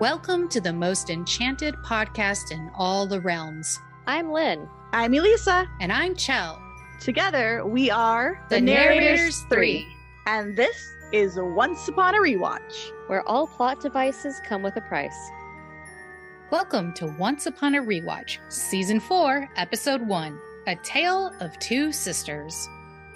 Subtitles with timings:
[0.00, 3.80] Welcome to the most enchanted podcast in all the realms.
[4.06, 4.68] I'm Lin.
[4.92, 5.66] I'm Elisa.
[5.80, 6.62] And I'm Chell.
[7.00, 9.86] Together, we are The Narrators Three.
[10.26, 10.76] And this
[11.12, 12.90] is Once Upon a Rewatch.
[13.08, 15.16] where all plot devices come with a price.
[16.50, 22.68] Welcome to Once Upon a Rewatch, Season 4, Episode 1 A Tale of Two Sisters.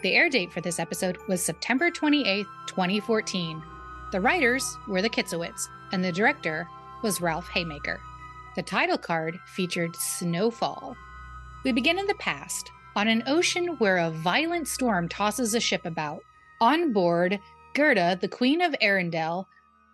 [0.03, 3.63] The air date for this episode was September 28th, 2014.
[4.11, 6.67] The writers were the Kitsowitz, and the director
[7.03, 7.99] was Ralph Hemecker.
[8.55, 10.97] The title card featured Snowfall.
[11.65, 15.85] We begin in the past, on an ocean where a violent storm tosses a ship
[15.85, 16.21] about.
[16.61, 17.41] On board,
[17.75, 19.47] Gerda, the Queen of Arendelle,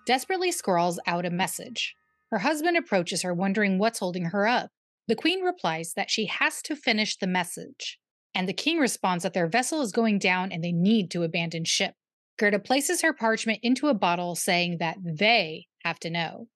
[0.06, 1.94] desperately scrawls out a message.
[2.30, 4.70] Her husband approaches her, wondering what's holding her up.
[5.06, 7.98] The queen replies that she has to finish the message,
[8.34, 11.64] and the king responds that their vessel is going down and they need to abandon
[11.64, 11.94] ship.
[12.38, 16.48] Gerda places her parchment into a bottle, saying that they have to know.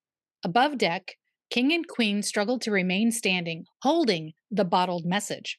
[0.45, 1.17] Above deck,
[1.51, 5.59] king and queen struggle to remain standing, holding the bottled message.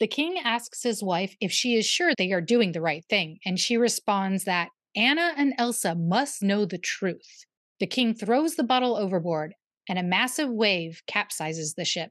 [0.00, 3.38] The king asks his wife if she is sure they are doing the right thing,
[3.44, 7.44] and she responds that Anna and Elsa must know the truth.
[7.78, 9.54] The king throws the bottle overboard,
[9.88, 12.10] and a massive wave capsizes the ship.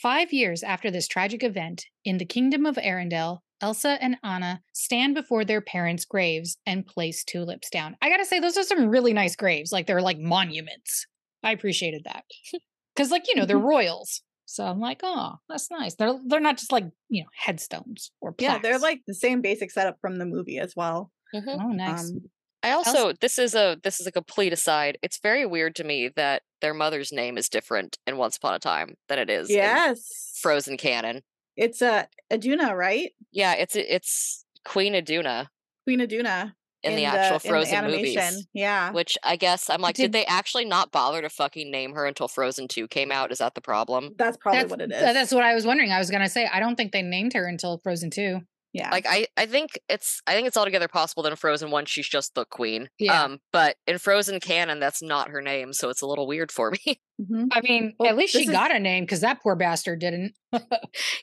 [0.00, 5.16] Five years after this tragic event, in the kingdom of Arendelle, Elsa and Anna stand
[5.16, 7.96] before their parents' graves and place tulips down.
[8.00, 9.72] I gotta say, those are some really nice graves.
[9.72, 11.07] Like they're like monuments.
[11.42, 12.24] I appreciated that.
[12.96, 14.22] Because, like, you know, they're royals.
[14.44, 15.94] So I'm like, oh, that's nice.
[15.94, 18.54] They're they're not just like, you know, headstones or plaques.
[18.54, 21.12] Yeah, they're like the same basic setup from the movie as well.
[21.32, 21.60] Mhm.
[21.60, 22.10] oh nice.
[22.10, 22.22] Um,
[22.64, 24.98] I also this is a this is a complete aside.
[25.00, 28.58] It's very weird to me that their mother's name is different in Once Upon a
[28.58, 30.36] Time than it is in yes.
[30.40, 31.22] Frozen canon.
[31.56, 33.12] It's uh, Aduna, right?
[33.30, 35.48] Yeah, it's it's Queen Aduna
[35.84, 36.52] Queen Aduna.
[36.82, 38.22] In, the actual in the Frozen animation.
[38.22, 38.46] movies.
[38.52, 38.92] Yeah.
[38.92, 42.06] Which I guess I'm like, did, Did- they actually not bother to fucking name her
[42.06, 43.32] until Frozen 2 came out?
[43.32, 44.14] Is that the problem?
[44.16, 45.00] That's probably that's, what it is.
[45.00, 45.92] That's what I was wondering.
[45.92, 48.40] I was gonna say I don't think they named her until Frozen 2.
[48.78, 48.90] Yeah.
[48.90, 52.08] Like I, I think it's I think it's altogether possible that in Frozen 1 she's
[52.08, 52.88] just the queen.
[52.98, 53.22] Yeah.
[53.24, 56.70] Um, but in Frozen canon, that's not her name, so it's a little weird for
[56.86, 57.00] me.
[57.20, 57.48] Mhm.
[57.52, 60.34] I mean, Well, at least she is- got a name because that poor bastard didn't.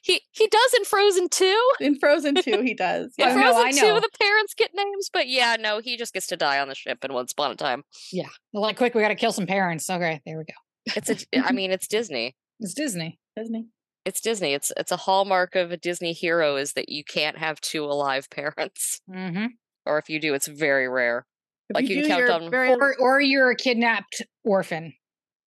[0.04, 1.72] he he does in Frozen 2.
[1.82, 3.14] In Frozen 2, he does.
[3.20, 3.36] I In Yeah.
[3.36, 4.00] know, Frozen I 2, know.
[4.00, 7.04] the parents get names, but yeah, no, he just gets to die on the ship
[7.06, 7.84] in Once Upon a Time.
[8.12, 8.28] Yeah.
[8.54, 9.90] Like, quick, we got to kill some parents.
[9.90, 10.94] Okay, there we go.
[10.96, 11.18] It's a,
[11.48, 12.36] I mean, it's Disney.
[12.60, 13.20] It's Disney.
[13.36, 13.66] Disney.
[14.06, 14.54] It's Disney.
[14.54, 18.30] It's it's a hallmark of a Disney hero is that you can't have two alive
[18.32, 19.48] parents, hmm
[19.88, 21.28] or if you do, it's very rare.
[21.70, 24.94] If Like, you can do count on- very, Or, or you're a kidnapped orphan,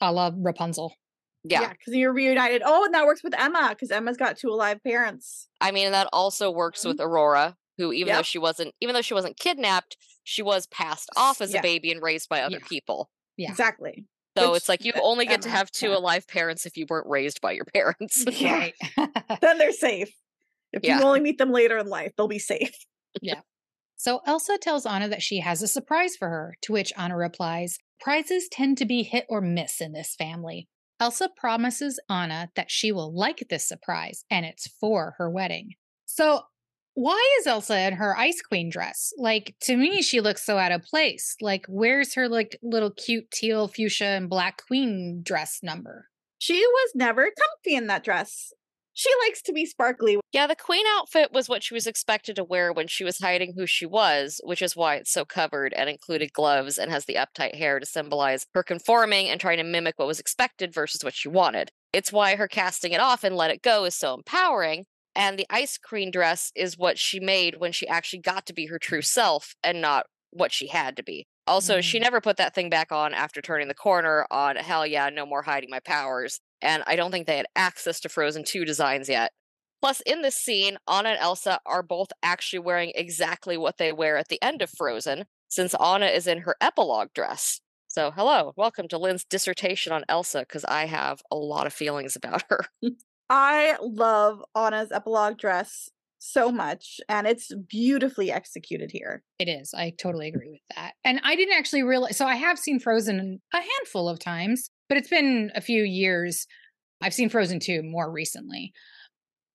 [0.00, 0.94] a la Rapunzel.
[1.44, 1.62] Yeah.
[1.62, 2.62] yeah, because you're reunited.
[2.64, 5.48] Oh, and that works with Emma because Emma's got two alive parents.
[5.60, 6.88] I mean, and that also works Mhm.
[6.88, 11.08] with Aurora, who even though she wasn't even though she wasn't kidnapped, she was passed
[11.16, 11.60] off as Yeah.
[11.60, 12.68] a baby and raised by other Yeah.
[12.68, 13.10] people.
[13.36, 13.50] Yeah.
[13.50, 14.04] Exactly.
[14.38, 17.08] So Which it's like you only get to have two alive parents if you weren't
[17.08, 18.24] raised by your parents.
[18.30, 18.70] Yeah.
[18.96, 19.10] Right.
[19.40, 20.10] Then they're safe.
[20.72, 20.98] If Yeah.
[20.98, 22.74] you only meet them later in life, they'll be safe.
[23.20, 23.40] Yeah
[23.98, 27.78] so Elsa tells Anna that she has a surprise for her, to which Anna replies,
[28.00, 30.68] Prizes tend to be hit or miss in this family.
[31.00, 35.70] Elsa promises Anna that she will like this surprise, and it's for her wedding.
[36.06, 36.42] So,
[36.98, 39.12] why is Elsa in her Ice Queen dress?
[39.16, 41.36] Like, to me, she looks so out of place.
[41.40, 46.08] Like, where's her, like, little cute teal, fuchsia, and black queen dress number?
[46.40, 48.52] She was never comfy in that dress.
[48.94, 50.18] She likes to be sparkly.
[50.32, 53.54] Yeah, the queen outfit was what she was expected to wear when she was hiding
[53.56, 57.14] who she was, which is why it's so covered and included gloves and has the
[57.14, 61.14] uptight hair to symbolize her conforming and trying to mimic what was expected versus what
[61.14, 61.70] she wanted.
[61.92, 64.86] It's why her casting it off and let it go is so empowering.
[65.18, 68.66] And the Ice Queen dress is what she made when she actually got to be
[68.68, 71.26] her true self and not what she had to be.
[71.46, 72.02] Also, she Mm.
[72.02, 75.42] never put that thing back on after turning the corner on hell yeah, no more
[75.42, 76.40] hiding my powers.
[76.62, 79.32] And I don't think they had access to Frozen 2 designs yet.
[79.82, 84.16] Plus, in this scene, Anna and Elsa are both actually wearing exactly what they wear
[84.18, 87.60] at the end of Frozen, since Anna is in her epilogue dress.
[87.88, 92.16] So, hello, welcome to Lin's dissertation on Elsa, because I have a lot of feelings
[92.16, 92.66] about her.
[93.30, 99.22] I love Anna's epilogue dress so much, and it's beautifully executed here.
[99.38, 99.72] It is.
[99.74, 100.94] I totally agree with that.
[101.04, 102.16] And I didn't actually realize.
[102.16, 106.46] So I have seen Frozen a handful of times, but it's been a few years.
[107.00, 108.72] I've seen Frozen 2 more recently.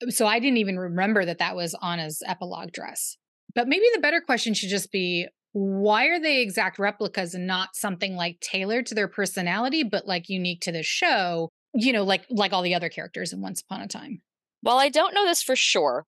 [0.10, 3.18] So I didn't even remember that that was Anna's epilogue dress.
[3.56, 7.76] But maybe the better question should just be why are they exact replicas and not
[7.76, 11.50] something like tailored to their personality, but like unique to the show?
[11.74, 14.22] You know, like like all the other characters in Once Upon a Time.
[14.62, 16.06] Well, I don't know this for sure,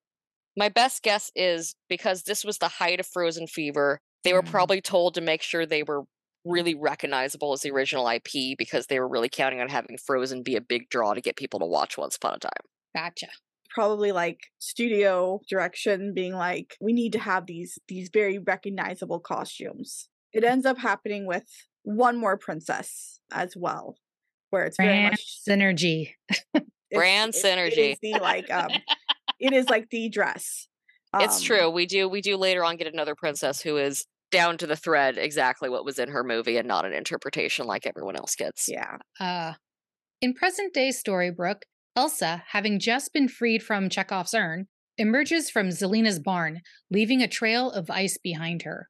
[0.57, 4.49] my best guess is because this was the height of Frozen fever, they were Mm.
[4.51, 6.03] probably told to make sure they were
[6.45, 10.55] really recognizable as the original IP because they were really counting on having Frozen be
[10.55, 12.51] a big draw to get people to watch Once Upon a Time.
[12.95, 13.27] Gotcha.
[13.73, 20.07] Probably like studio direction being like, we need to have these these very recognizable costumes.
[20.31, 21.45] It ends up happening with
[21.83, 23.95] one more princess as well,
[24.49, 26.11] where it's very Brand much synergy.
[26.93, 27.91] Brand it- It synergy.
[27.93, 28.69] is the like um,
[29.39, 30.67] it is like the dress.
[31.19, 31.69] it's Um, true.
[31.69, 35.17] We do we do later on get another princess who is down to the thread
[35.17, 38.67] exactly what was in her movie and not an interpretation like everyone else gets.
[38.67, 38.97] Yeah.
[39.19, 39.53] Uh,
[40.21, 41.61] in present day Storybrooke,
[41.95, 44.67] Elsa, having just been freed from Chekhov's urn,
[44.97, 48.89] emerges from Zelena's barn, leaving a trail of ice behind her.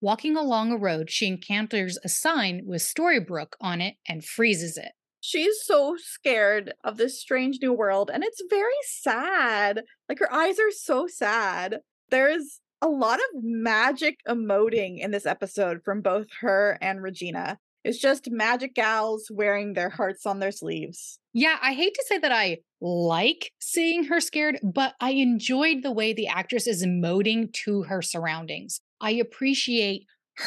[0.00, 4.92] Walking along a road, she encounters a sign with Storybrooke on it and freezes it.
[5.20, 9.82] She's so scared of this strange new world, and it's very sad.
[10.08, 11.80] Like her eyes are so sad.
[12.10, 17.58] There's a lot of magic emoting in this episode from both her and Regina.
[17.82, 21.18] It's just magic gals wearing their hearts on their sleeves.
[21.32, 25.92] Yeah, I hate to say that I like seeing her scared, but I enjoyed the
[25.92, 28.80] way the actress is emoting to her surroundings.
[29.00, 30.06] I appreciate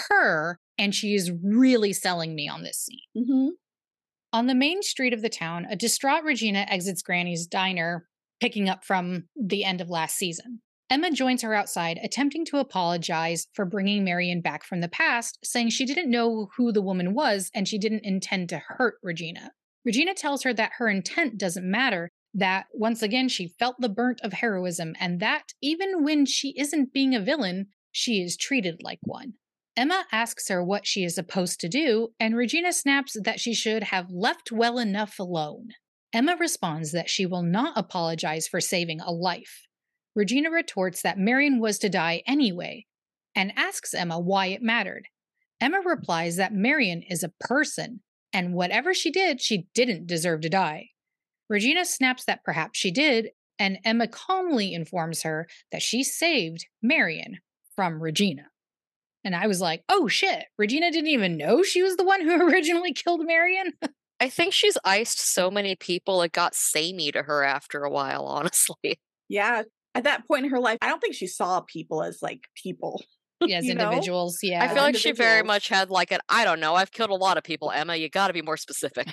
[0.10, 3.00] her, and she is really selling me on this scene.
[3.18, 3.50] Mm-hmm.
[4.32, 8.08] On the main street of the town, a distraught Regina exits Granny's diner,
[8.40, 10.62] picking up from the end of last season.
[10.90, 15.70] Emma joins her outside, attempting to apologize for bringing Marian back from the past, saying
[15.70, 19.52] she didn't know who the woman was and she didn't intend to hurt Regina.
[19.86, 24.20] Regina tells her that her intent doesn't matter, that once again she felt the burnt
[24.24, 29.00] of heroism, and that even when she isn't being a villain, she is treated like
[29.04, 29.34] one.
[29.76, 33.84] Emma asks her what she is supposed to do, and Regina snaps that she should
[33.84, 35.70] have left well enough alone.
[36.12, 39.68] Emma responds that she will not apologize for saving a life.
[40.16, 42.86] Regina retorts that Marian was to die anyway,
[43.36, 45.08] and asks Emma why it mattered.
[45.62, 48.02] Emma replies that Marian is a person,
[48.34, 50.90] and whatever she did, she didn't deserve to die.
[51.48, 57.40] Regina snaps that perhaps she did, and Emma calmly informs her that she saved Marian
[57.80, 58.44] from Regina.
[59.24, 62.36] And I was like, oh shit, Regina didn't even know she was the one who
[62.50, 63.72] originally killed Marian?
[64.20, 68.26] I think she's iced so many people it got samey to her after a while,
[68.28, 69.00] honestly.
[69.30, 69.64] Yeah.
[69.96, 73.02] At that point in her life, I don't think she saw people as like people.
[73.40, 73.86] Yes, You know?
[73.86, 74.40] individuals.
[74.44, 74.62] Yeah.
[74.62, 77.16] I feel like she very much had like an I don't know, I've killed a
[77.16, 77.96] lot of people, Emma.
[77.96, 79.08] You gotta be more specific.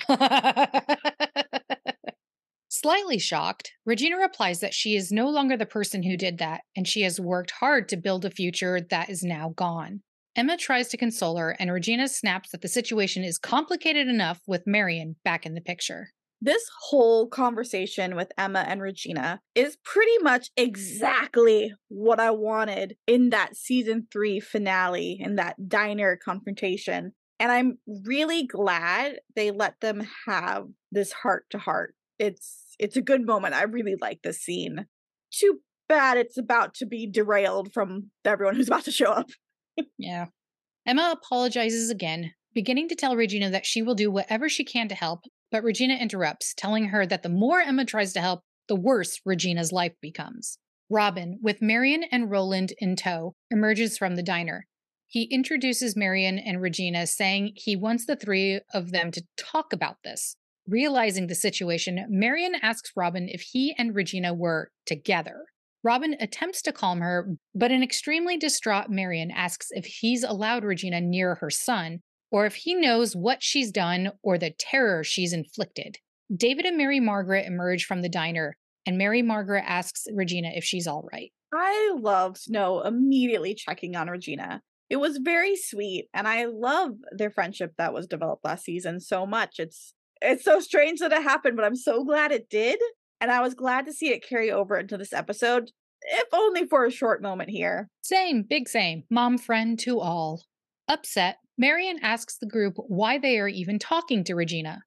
[2.79, 6.87] Slightly shocked, Regina replies that she is no longer the person who did that, and
[6.87, 10.01] she has worked hard to build a future that is now gone.
[10.35, 14.67] Emma tries to console her, and Regina snaps that the situation is complicated enough with
[14.67, 16.09] Marian back in the picture.
[16.39, 23.31] This whole conversation with Emma and Regina is pretty much exactly what I wanted in
[23.31, 27.13] that season three finale, in that diner confrontation.
[27.39, 31.95] And I'm really glad they let them have this heart to heart.
[32.19, 33.53] It's it's a good moment.
[33.53, 34.85] I really like this scene.
[35.31, 35.59] Too
[35.89, 39.29] bad it's about to be derailed from everyone who's about to show up.
[39.97, 40.25] Yeah.
[40.85, 44.95] Emma apologizes again, beginning to tell Regina that she will do whatever she can to
[44.95, 45.21] help,
[45.51, 49.71] but Regina interrupts, telling her that the more Emma tries to help, the worse Regina's
[49.71, 50.57] life becomes.
[50.89, 54.65] Robin, with Marian and Roland in tow, emerges from the diner.
[55.07, 59.97] He introduces Marian and Regina, saying he wants the three of them to talk about
[60.03, 60.35] this.
[60.67, 65.45] Realizing the situation, Marian asks Robin if he and Regina were together.
[65.81, 70.99] Robin attempts to calm her, but an extremely distraught Marian asks if he's allowed Regina
[70.99, 75.99] near her son, or if he knows what she's done or the terror she's inflicted.
[76.35, 80.87] David and Mary Margaret emerge from the diner, and Mary Margaret asks Regina if she's
[80.87, 81.31] all right.
[81.53, 84.61] I loved Snow immediately checking on Regina.
[84.89, 89.25] It was very sweet, and I love their friendship that was developed last season so
[89.25, 89.55] much.
[89.59, 92.79] It's it's so strange that it happened, but I'm so glad it did.
[93.19, 95.71] And I was glad to see it carry over into this episode,
[96.01, 97.89] if only for a short moment here.
[98.01, 100.43] Same, big same, mom friend to all.
[100.87, 104.83] Upset, Marian asks the group why they are even talking to Regina.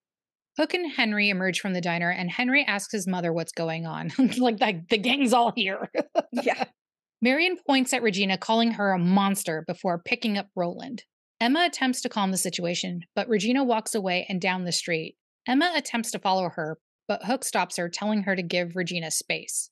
[0.57, 4.13] Hook and Henry emerge from the diner, and Henry asks his mother what's going on.
[4.39, 5.91] like, the, the gang's all here.
[6.33, 6.65] Yeah.
[7.23, 11.05] Marian points at Regina, calling her a monster before picking up Roland.
[11.41, 15.17] Emma attempts to calm the situation, but Regina walks away and down the street.
[15.51, 16.79] Emma attempts to follow her,
[17.09, 19.69] but Hook stops her, telling her to give Regina space.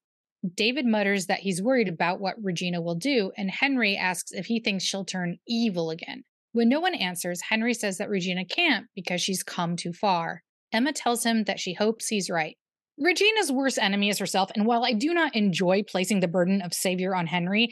[0.57, 4.59] David mutters that he's worried about what Regina will do, and Henry asks if he
[4.59, 6.25] thinks she'll turn evil again.
[6.51, 10.43] When no one answers, Henry says that Regina can't because she's come too far.
[10.73, 12.57] Emma tells him that she hopes he's right.
[12.99, 16.75] Regina's worst enemy is herself, and while I do not enjoy placing the burden of
[16.75, 17.69] savior on Henry,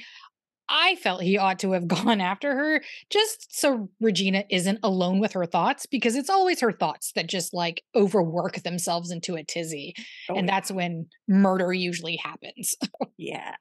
[0.68, 5.32] I felt he ought to have gone after her just so Regina isn't alone with
[5.32, 9.94] her thoughts because it's always her thoughts that just like overwork themselves into a tizzy.
[10.28, 12.74] Oh, and that's when murder usually happens.
[13.16, 13.54] yeah.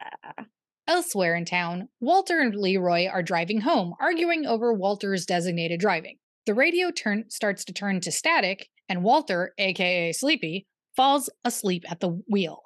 [0.88, 6.18] Elsewhere in town, Walter and Leroy are driving home, arguing over Walter's designated driving.
[6.46, 12.02] The radio turn starts to turn to static, and Walter, aka Sleepy, falls asleep at
[12.02, 12.65] the wheel.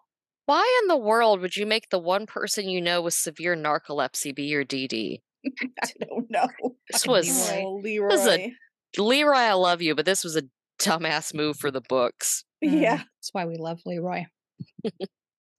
[0.50, 4.34] Why in the world would you make the one person you know with severe narcolepsy
[4.36, 5.22] be your DD?
[5.84, 6.48] I don't know.
[6.91, 7.70] This was Leroy.
[7.84, 8.08] Leroy.
[8.10, 8.53] was a-
[8.98, 10.41] Leroy, I love you, but this was a
[10.82, 12.46] dumbass move for the books.
[12.62, 12.96] yeah.
[12.96, 14.25] Mm, That's why we love Leroy.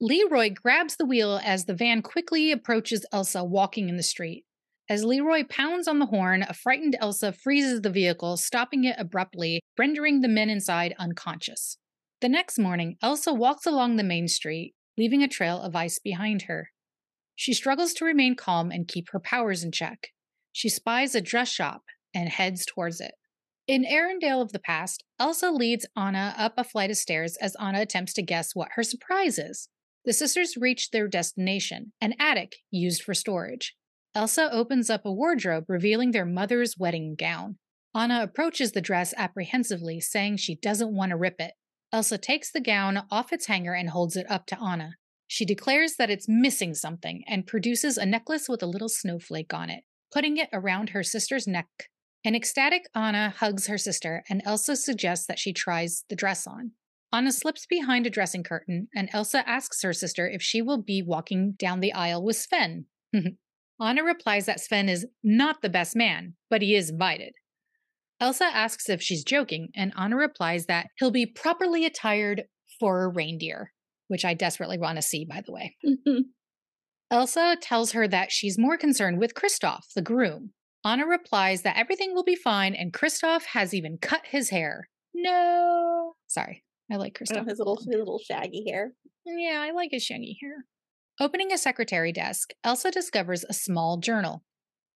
[0.01, 4.45] Leroy grabs the wheel as the van quickly approaches Elsa walking in the street.
[4.89, 9.61] As Leroy pounds on the horn, a frightened Elsa freezes the vehicle, stopping it abruptly,
[9.79, 11.77] rendering the men inside unconscious.
[12.21, 16.43] The next morning, Elsa walks along the main street, leaving a trail of ice behind
[16.43, 16.71] her.
[17.35, 20.09] She struggles to remain calm and keep her powers in check.
[20.53, 21.83] She spies a dress shop
[22.15, 23.15] and heads towards it.
[23.67, 27.81] In Arendelle of the past, Elsa leads Anna up a flight of stairs as Anna
[27.81, 29.69] attempts to guess what her surprise is.
[30.05, 33.77] The sisters reach their destination, an attic used for storage.
[34.15, 37.59] Elsa opens up a wardrobe, revealing their mother's wedding gown.
[37.95, 41.53] Anna approaches the dress apprehensively, saying she doesn't want to rip it.
[41.93, 44.95] Elsa takes the gown off its hanger and holds it up to Anna.
[45.27, 49.71] She declares that it's missing something and produces a necklace with a little snowflake on
[49.71, 51.69] it, putting it around her sister's neck.
[52.25, 56.73] An ecstatic Anna hugs her sister, and Elsa suggests that she tries the dress on.
[57.13, 61.03] Anna slips behind a dressing curtain, and Elsa asks her sister if she will be
[61.03, 62.87] walking down the aisle with Sven.
[63.81, 67.33] Anna replies that Sven is not the best man, but he is invited.
[68.21, 72.45] Elsa asks if she's joking, and Anna replies that he'll be properly attired
[72.79, 73.73] for a reindeer,
[74.09, 75.77] which I desperately want to see, by the way.
[77.11, 80.53] Elsa tells her that she's more concerned with Kristoff, the groom.
[80.85, 84.89] Anna replies that everything will be fine, and Kristoff has even cut his hair.
[85.13, 86.15] No.
[86.29, 87.49] Sorry, I like Kristoff.
[87.49, 88.93] his little his little shaggy hair.
[89.27, 90.65] Yeah, I like his shaggy hair.
[91.19, 94.45] Opening a secretary desk, Elsa discovers a small journal.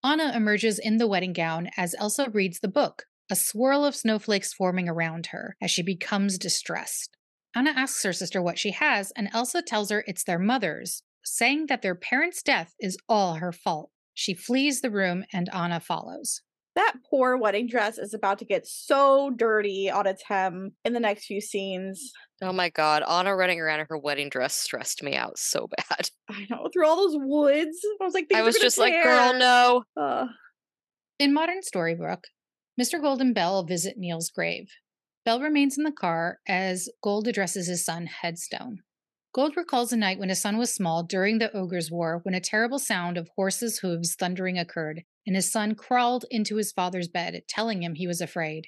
[0.03, 4.53] Anna emerges in the wedding gown as Elsa reads the book, a swirl of snowflakes
[4.53, 7.17] forming around her as she becomes distressed.
[7.57, 11.67] Anna asks her sister what she has, and Elsa tells her it's their mother's, saying
[11.69, 13.91] that their parents' death is all her fault.
[14.13, 16.43] She flees the room, and Anna follows.
[16.77, 21.01] That poor wedding dress is about to get so dirty on its hem in the
[21.01, 22.13] next few scenes.
[22.43, 26.11] Oh my god, Anna running around in her wedding dress stressed me out so bad.
[26.29, 27.79] I know through all those woods.
[28.01, 29.85] I was like, I was gonna just like, girl, no.
[29.97, 30.29] Ugh.
[31.21, 32.25] In modern Storybrooke,
[32.81, 33.01] Mr.
[33.01, 34.69] Gold and Belle visit Neal's grave.
[35.25, 38.81] Belle remains in the car as Gold addresses his son, Headstone.
[39.33, 42.41] Gold recalls a night when his son was small during the Ogre's War when a
[42.41, 47.43] terrible sound of horses' hooves thundering occurred, and his son crawled into his father's bed,
[47.49, 48.67] telling him he was afraid.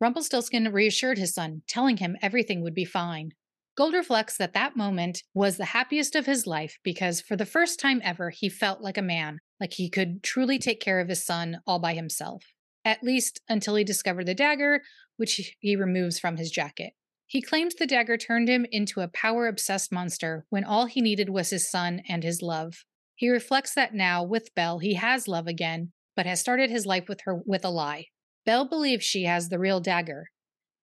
[0.00, 3.32] Rumpelstiltskin reassured his son, telling him everything would be fine.
[3.76, 7.78] Gold reflects that that moment was the happiest of his life because for the first
[7.80, 11.24] time ever, he felt like a man, like he could truly take care of his
[11.24, 12.44] son all by himself.
[12.88, 14.82] At least until he discovered the dagger,
[15.18, 16.94] which he removes from his jacket.
[17.26, 21.28] He claims the dagger turned him into a power obsessed monster when all he needed
[21.28, 22.86] was his son and his love.
[23.14, 27.10] He reflects that now, with Belle, he has love again, but has started his life
[27.10, 28.06] with her with a lie.
[28.46, 30.30] Belle believes she has the real dagger.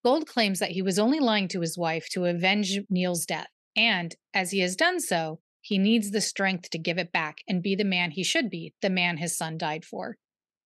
[0.04, 4.16] Gold claims that he was only lying to his wife to avenge Neal's death, and,
[4.32, 7.74] as he has done so, he needs the strength to give it back and be
[7.74, 10.18] the man he should be, the man his son died for.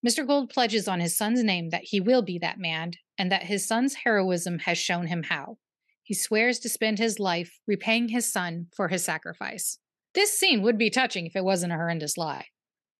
[0.06, 0.25] Mr.
[0.25, 3.68] Gold pledges on his son's name that he will be that man, and that his
[3.68, 5.58] son's heroism has shown him how.
[6.03, 9.77] He swears to spend his life repaying his son for his sacrifice.
[10.15, 12.46] This scene would be touching if it wasn't a horrendous lie.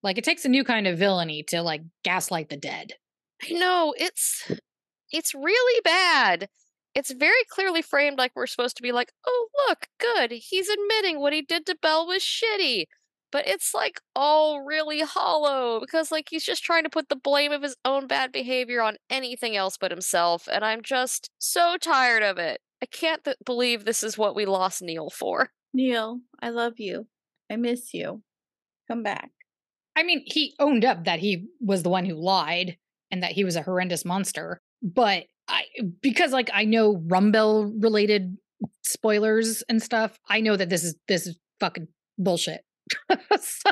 [0.04, 2.94] Like, it takes a new kind of villainy to, like, gaslight the dead.
[3.42, 4.52] I know, it's
[5.12, 6.50] it's really bad.
[6.96, 10.32] It's very clearly framed like we're supposed to be like, oh look, good.
[10.32, 12.86] He's admitting what he did to Belle was shitty.
[13.32, 17.52] But it's like all really hollow because like he's just trying to put the blame
[17.52, 22.24] of his own bad behavior on anything else but himself, and I'm just so tired
[22.24, 22.62] of it.
[22.82, 25.50] I can't th- believe this is what we lost Neal for.
[25.74, 27.08] Neal, I love you.
[27.52, 28.24] I miss you.
[28.88, 29.32] Come back.
[29.96, 32.78] I mean, he owned up that he was the one who lied
[33.12, 34.62] and that he was a horrendous monster.
[34.82, 35.64] But I,
[36.02, 38.38] because like I know Rumbelle related
[38.84, 42.62] spoilers and stuff, I know that this is this is fucking bullshit.
[43.40, 43.72] so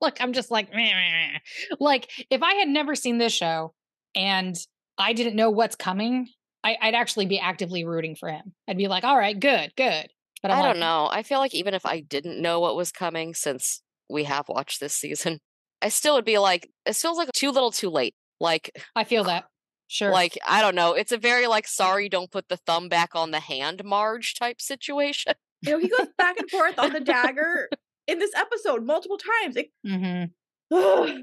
[0.00, 1.38] like I'm just like, meh, meh, meh.
[1.80, 3.74] like if I had never seen this show
[4.14, 4.54] and
[4.98, 6.28] I didn't know what's coming,
[6.64, 8.52] I, I'd actually be actively rooting for him.
[8.68, 10.08] I'd be like, all right, good, good.
[10.42, 11.08] But I'm I like, don't know.
[11.10, 14.80] I feel like even if I didn't know what was coming, since we have watched
[14.80, 15.38] this season,
[15.82, 18.14] I still would be like, it feels like too little too late.
[18.40, 19.44] Like, I feel that.
[19.88, 20.10] Sure.
[20.10, 20.94] like, I don't know.
[20.94, 24.60] It's a very like, sorry, don't put the thumb back on the hand, Marge type
[24.60, 25.34] situation.
[25.62, 27.68] You know, he goes back and forth on the dagger
[28.06, 29.56] in this episode multiple times.
[29.56, 30.24] It, hmm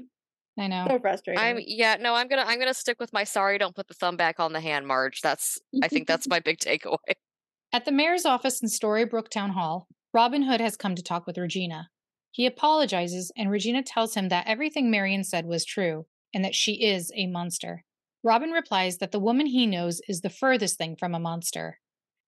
[0.56, 0.86] I know.
[0.88, 1.42] so frustrating.
[1.42, 4.16] I'm yeah, no, I'm gonna I'm gonna stick with my sorry, don't put the thumb
[4.16, 5.20] back on the hand, Marge.
[5.20, 6.96] That's I think that's my big takeaway.
[7.72, 11.36] At the mayor's office in Storybrooke Town Hall, Robin Hood has come to talk with
[11.36, 11.88] Regina.
[12.30, 16.84] He apologizes, and Regina tells him that everything Marian said was true and that she
[16.84, 17.84] is a monster.
[18.22, 21.78] Robin replies that the woman he knows is the furthest thing from a monster.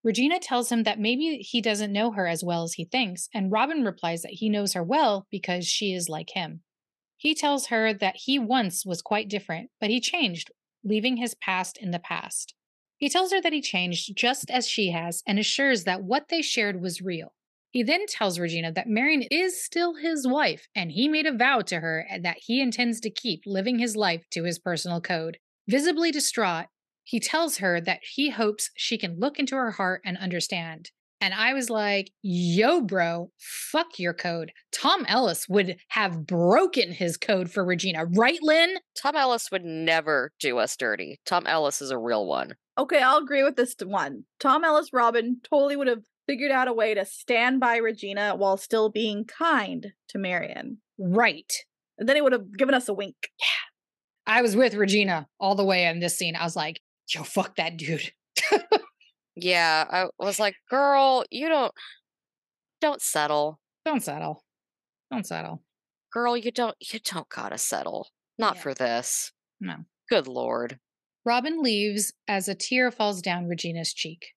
[0.06, 3.50] Regina tells him that maybe he doesn't know her as well as he thinks, and
[3.50, 6.60] Robin replies that he knows her well because she is like him.
[7.16, 10.52] He tells her that he once was quite different, but he changed,
[10.84, 12.54] leaving his past in the past.
[12.96, 16.40] He tells her that he changed just as she has and assures that what they
[16.40, 17.34] shared was real.
[17.72, 21.62] He then tells Regina that Marian is still his wife, and he made a vow
[21.62, 25.38] to her that he intends to keep living his life to his personal code.
[25.66, 26.66] Visibly distraught,
[27.06, 30.90] he tells her that he hopes she can look into her heart and understand.
[31.20, 34.50] And I was like, yo, bro, fuck your code.
[34.72, 38.76] Tom Ellis would have broken his code for Regina, right, Lin?
[39.00, 41.20] Tom Ellis would never do us dirty.
[41.24, 42.54] Tom Ellis is a real one.
[42.76, 44.24] okay, I'll agree with this one.
[44.40, 48.56] Tom Ellis Robin totally would have figured out a way to stand by Regina while
[48.56, 50.78] still being kind to Marian.
[50.98, 51.52] Right.
[51.98, 53.14] And then he would have given us a wink.
[53.40, 53.46] Yeah.
[54.26, 56.34] I was with Regina all the way in this scene.
[56.34, 56.80] I was like,
[57.14, 58.12] yo, fuck that dude.
[59.38, 61.72] Yeah, I was like, girl, you don't
[62.80, 63.60] don't settle.
[63.84, 64.42] Don't settle.
[65.10, 65.62] Don't settle.
[66.12, 68.08] Girl, you don't you don't gotta settle.
[68.38, 68.62] Not Yeah.
[68.62, 69.32] for this.
[69.60, 69.76] No.
[70.08, 70.78] Good lord.
[71.24, 74.28] Robin leaves as a tear falls down Regina's cheek.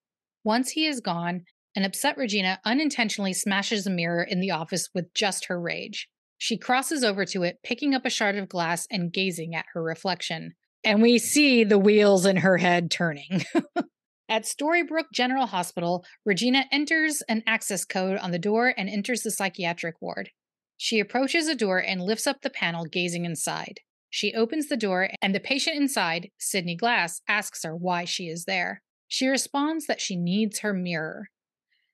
[0.44, 1.44] Once he is gone,
[1.76, 6.10] an upset Regina unintentionally smashes a mirror in the office with just her rage.
[6.38, 9.84] She crosses over to it, picking up a shard of glass and gazing at her
[9.84, 10.56] reflection.
[10.84, 13.46] And we see the wheels in her head turning.
[14.30, 19.32] At Storybrooke General Hospital, Regina enters an access code on the door and enters the
[19.32, 20.30] psychiatric ward.
[20.78, 23.80] She approaches a door and lifts up the panel, gazing inside.
[24.10, 28.46] She opens the door, and the patient inside, Sidney Glass, asks her why she is
[28.46, 28.82] there.
[29.08, 31.30] She responds that she needs her mirror.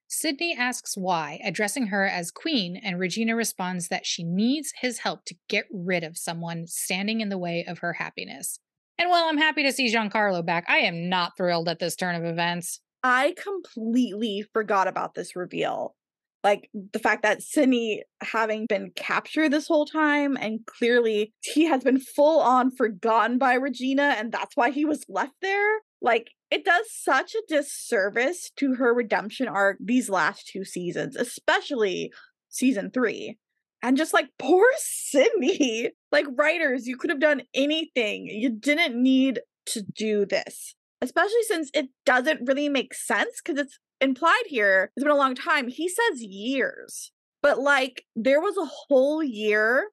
[0.06, 5.24] Sidney asks why, addressing her as Queen, and Regina responds that she needs his help
[5.24, 8.60] to get rid of someone standing in the way of her happiness.
[8.98, 12.14] And while I'm happy to see Giancarlo back, I am not thrilled at this turn
[12.14, 12.80] of events.
[13.02, 15.94] I completely forgot about this reveal.
[16.42, 21.82] Like the fact that Sidney, having been captured this whole time, and clearly he has
[21.82, 25.80] been full on forgotten by Regina, and that's why he was left there.
[26.00, 32.12] Like, it does such a disservice to her redemption arc these last two seasons, especially
[32.48, 33.38] season three.
[33.82, 38.26] And just like poor Sidney, like writers, you could have done anything.
[38.26, 43.78] You didn't need to do this especially since it doesn't really make sense because it's
[44.00, 47.12] implied here it's been a long time he says years
[47.42, 49.88] but like there was a whole year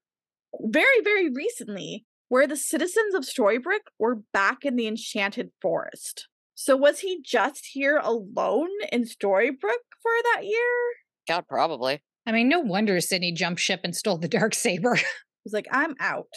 [0.61, 6.75] very very recently where the citizens of storybrooke were back in the enchanted forest so
[6.75, 10.93] was he just here alone in storybrooke for that year
[11.27, 12.01] God, probably.
[12.25, 14.97] I mean, no wonder Sidney jumped ship and stole the Darksaber.
[15.43, 16.27] he's like i'm out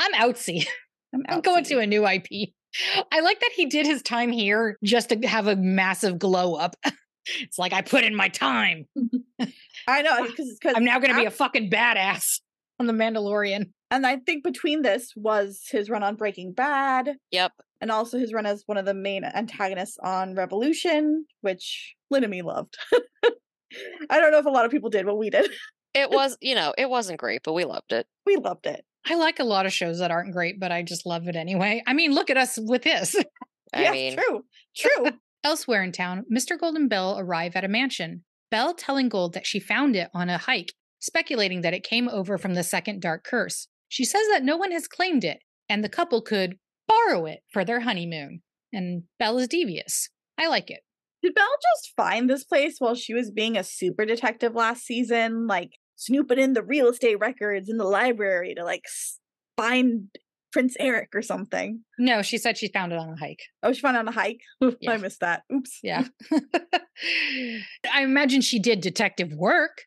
[0.00, 0.66] I'm outsy.
[1.14, 2.50] i'm, I'm going to a new IP.
[3.12, 6.74] I like that he did his time here just to have a massive glow up.
[7.40, 8.86] it's like I put in my time.
[9.88, 12.40] i know because I'm now going to be a fucking badass
[12.80, 13.70] on the Mandalorian.
[13.90, 17.52] and i think between this was his run on breaking bad Yep.
[17.80, 22.30] and also his run as one of the main antagonists on Revolution, which Lin and
[22.30, 22.76] me loved.
[24.08, 25.50] I don't know if a lot of people did, but we did.
[25.94, 28.06] It was, you know, it wasn't great, but we loved it.
[28.24, 28.84] We loved it.
[29.06, 31.82] I like a lot of shows that aren't great, but I just love it anyway.
[31.86, 33.16] I mean, look at us with this.
[33.74, 34.44] I yeah, mean, true,
[34.76, 35.06] true.
[35.44, 36.58] Elsewhere in town, Mr.
[36.58, 38.24] Gold and Belle arrive at a mansion.
[38.50, 42.36] Belle telling Gold that she found it on a hike, speculating that it came over
[42.36, 43.68] from the second dark curse.
[43.88, 47.64] She says that no one has claimed it, and the couple could borrow it for
[47.64, 48.42] their honeymoon.
[48.72, 50.10] And Belle is devious.
[50.38, 50.80] I like it.
[51.22, 55.46] Did Belle just find this place while she was being a super detective last season?
[55.46, 58.84] Like snooping in the real estate records in the library to like
[59.56, 60.08] find
[60.52, 61.80] Prince Eric or something.
[61.98, 63.42] No, she said she found it on a hike.
[63.62, 64.40] Oh, she found it on a hike.
[64.80, 64.92] Yeah.
[64.92, 65.42] I missed that.
[65.52, 65.78] Oops.
[65.82, 66.04] Yeah.
[67.92, 69.82] I imagine she did detective work.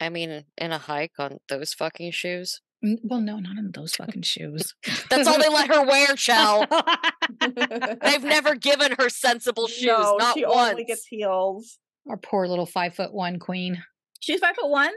[0.00, 2.60] I mean, in a hike on those fucking shoes.
[2.84, 4.74] N- Well, no, not in those fucking shoes.
[5.10, 6.66] That's all they let her wear, Chell.
[7.40, 10.70] They've never given her sensible shoes, no, not she once.
[10.70, 11.78] only gets heels.
[12.08, 13.82] Our poor little five foot one queen.
[14.20, 14.92] She's five foot one.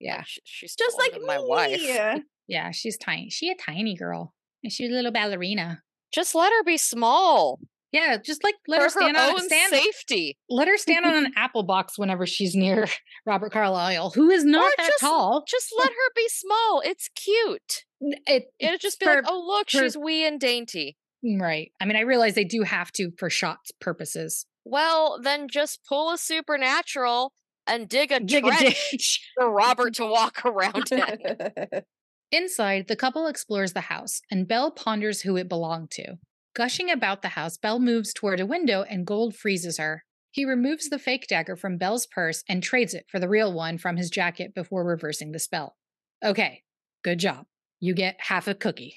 [0.00, 0.22] Yeah.
[0.22, 1.80] Sh- She's just like than my wife.
[2.50, 3.28] Yeah, she's tiny.
[3.28, 4.32] She a tiny girl.
[4.64, 5.82] And she's a little ballerina.
[6.14, 7.60] Just let her be small
[7.92, 9.70] Yeah, just like let for her stand her on stand.
[9.72, 10.36] safety.
[10.50, 12.86] Let her stand on an apple box whenever she's near
[13.26, 15.44] Robert Carlyle, who is not Or that just- tall.
[15.48, 16.82] Just let her be small.
[16.84, 17.84] It's cute.
[18.00, 20.96] It, It'd just be like, oh look, she's wee and dainty.
[21.24, 21.72] Mm, right.
[21.80, 24.46] I mean, I realize they do have to for shots purposes.
[24.64, 27.32] Well, then just pull a supernatural
[27.66, 29.20] and dig a Dig a trench ditch.
[29.34, 31.82] for Robert to walk around in.
[32.30, 36.18] Inside, the couple explores the house, and Belle ponders who it belonged to.
[36.58, 40.02] Gushing about the house, Belle moves toward a window and Gold freezes her.
[40.32, 43.78] He removes the fake dagger from Belle's purse and trades it for the real one
[43.78, 45.76] from his jacket before reversing the spell.
[46.24, 46.64] Okay,
[47.04, 47.46] good job.
[47.78, 48.96] You get half a cookie.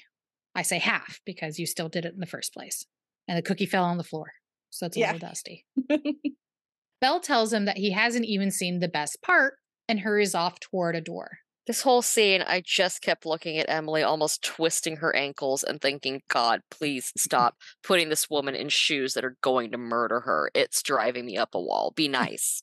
[0.56, 2.84] I say half because you still did it in the first place.
[3.28, 4.32] And the cookie fell on the floor,
[4.70, 5.12] so it's a Yeah.
[5.12, 5.64] little dusty.
[7.00, 9.54] Belle tells him that he hasn't even seen the best part
[9.88, 11.38] and hurries off toward a door.
[11.66, 16.22] This whole scene, I just kept looking at Emilie, almost twisting her ankles and thinking,
[16.28, 20.50] God, please stop putting this woman in shoes that are going to murder her.
[20.54, 21.92] It's driving me up a wall.
[21.94, 22.62] Be nice.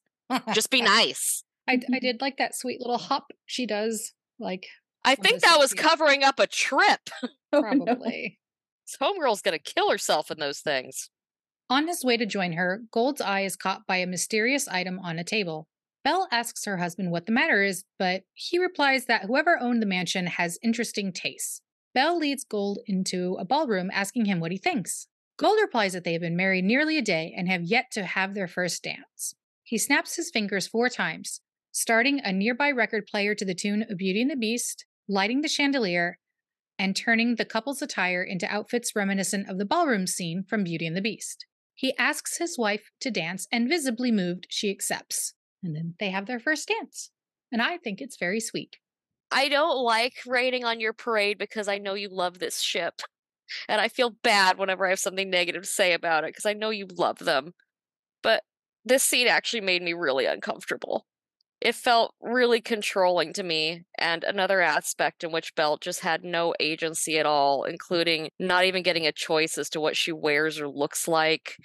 [0.54, 1.44] Just be nice.
[1.68, 4.14] I, I did like that sweet little hop she does.
[4.40, 4.66] Like,
[5.06, 7.10] I think that was covering up a trip.
[7.52, 7.62] Oh, no.
[7.62, 8.40] probably.
[8.86, 11.10] This homegirl's gonna kill herself in those things.
[11.70, 15.20] On his way to join her, Gold's eye is caught by a mysterious item on
[15.20, 15.68] a table.
[16.04, 19.86] Belle asks her husband what the matter is, but he replies that whoever owned the
[19.86, 21.62] mansion has interesting tastes.
[21.94, 25.08] Belle leads Gold into a ballroom asking him what he thinks.
[25.38, 28.34] Gold replies that they have been married nearly a day and have yet to have
[28.34, 29.34] their first dance.
[29.64, 33.98] He snaps his fingers four times, starting a nearby record player to the tune of
[33.98, 36.20] Beauty and the Beast, lighting the chandelier,
[36.78, 40.96] and turning the couple's attire into outfits reminiscent of the ballroom scene from Beauty and
[40.96, 41.46] the Beast.
[41.74, 45.34] He asks his wife to dance, and visibly moved, she accepts.
[45.64, 47.12] And then they have their first dance.
[47.52, 48.78] And I think it's very sweet.
[49.32, 53.02] I don't like raining on your parade because I know you love this ship.
[53.68, 56.54] And I feel bad whenever I have something negative to say about it because I
[56.54, 57.54] know you love them.
[58.22, 58.44] But
[58.86, 61.06] this scene actually made me really uncomfortable.
[61.62, 66.54] It felt really controlling to me, and another aspect in which Belle just had no
[66.60, 70.70] agency at all, including not even getting a choice as to what she wears or
[70.70, 71.58] looks like.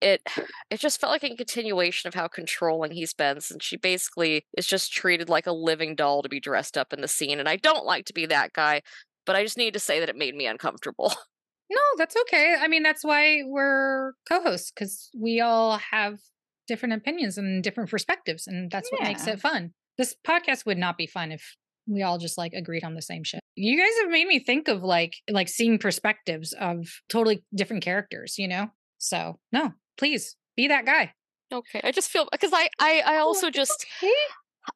[0.00, 0.22] It
[0.70, 4.66] it just felt like a continuation of how controlling he's been since she basically is
[4.66, 7.38] just treated like a living doll to be dressed up in the scene.
[7.38, 8.82] And I don't like to be that guy,
[9.26, 11.12] but I just need to say that it made me uncomfortable.
[11.72, 12.56] No, that's okay.
[12.60, 16.18] I mean, that's why we're co hosts, because we all have
[16.66, 18.48] different opinions and different perspectives.
[18.48, 19.72] And that's what makes it fun.
[19.96, 23.22] This podcast would not be fun if we all just like agreed on the same
[23.24, 23.40] shit.
[23.54, 28.36] You guys have made me think of like like seeing perspectives of totally different characters,
[28.36, 28.68] you know?
[28.98, 31.12] So no, please be that guy.
[31.52, 33.86] Okay, I just feel because I I I also just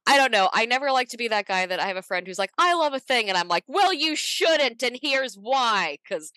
[0.06, 0.50] I don't know.
[0.52, 2.74] I never like to be that guy that I have a friend who's like, I
[2.74, 5.98] love a thing, and I'm like, well, you shouldn't, and here's why.
[6.02, 6.32] Because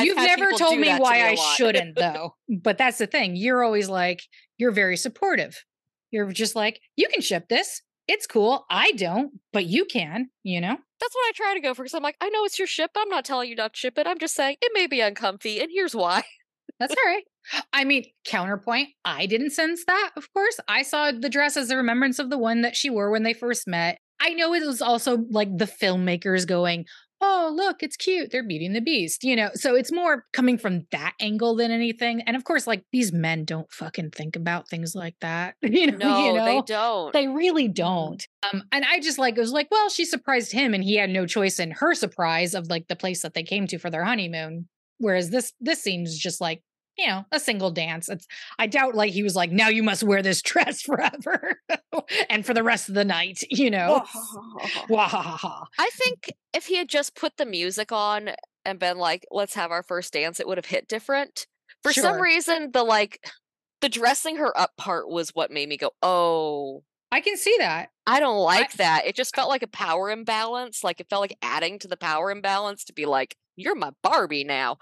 [0.00, 2.34] You've never told me why I shouldn't, though.
[2.48, 3.36] But that's the thing.
[3.36, 4.22] You're always like,
[4.58, 5.64] you're very supportive.
[6.10, 7.82] You're just like, you can ship this.
[8.08, 8.66] It's cool.
[8.70, 10.76] I don't, but you can, you know?
[11.00, 11.82] That's what I try to go for.
[11.82, 12.90] Because I'm like, I know it's your ship.
[12.96, 14.06] I'm not telling you not to ship it.
[14.06, 16.22] I'm just saying it may be uncomfy, and here's why.
[16.78, 17.24] That's all right.
[17.72, 20.58] I mean, counterpoint, I didn't sense that, of course.
[20.68, 23.34] I saw the dress as a remembrance of the one that she wore when they
[23.34, 23.98] first met.
[24.20, 26.86] I know it was also like the filmmakers going,
[27.20, 28.30] oh, look, it's cute.
[28.30, 29.50] They're beating the beast, you know?
[29.54, 32.20] So it's more coming from that angle than anything.
[32.22, 35.54] And of course, like these men don't fucking think about things like that.
[35.62, 36.44] You know, No, you know?
[36.44, 37.12] they don't.
[37.12, 38.26] They really don't.
[38.52, 41.10] Um, and I just like it was like, well, she surprised him, and he had
[41.10, 44.04] no choice in her surprise of like the place that they came to for their
[44.04, 44.68] honeymoon.
[44.98, 46.62] Whereas this this seems just like
[46.96, 48.08] you know a single dance.
[48.08, 48.26] It's
[48.58, 51.60] I doubt like he was like, now you must wear this dress forever
[52.30, 53.42] and for the rest of the night.
[53.50, 54.04] You know.
[55.78, 58.30] I think if he had just put the music on
[58.64, 61.46] and been like, let's have our first dance, it would have hit different.
[61.82, 63.24] For some reason, the like,
[63.80, 66.82] the dressing her up part was what made me go, oh,
[67.16, 67.88] I can see that.
[68.06, 69.06] I don't like that.
[69.06, 70.84] It just felt like a power imbalance.
[70.84, 74.44] Like it felt like adding to the power imbalance to be like, you're my Barbie
[74.44, 74.76] now.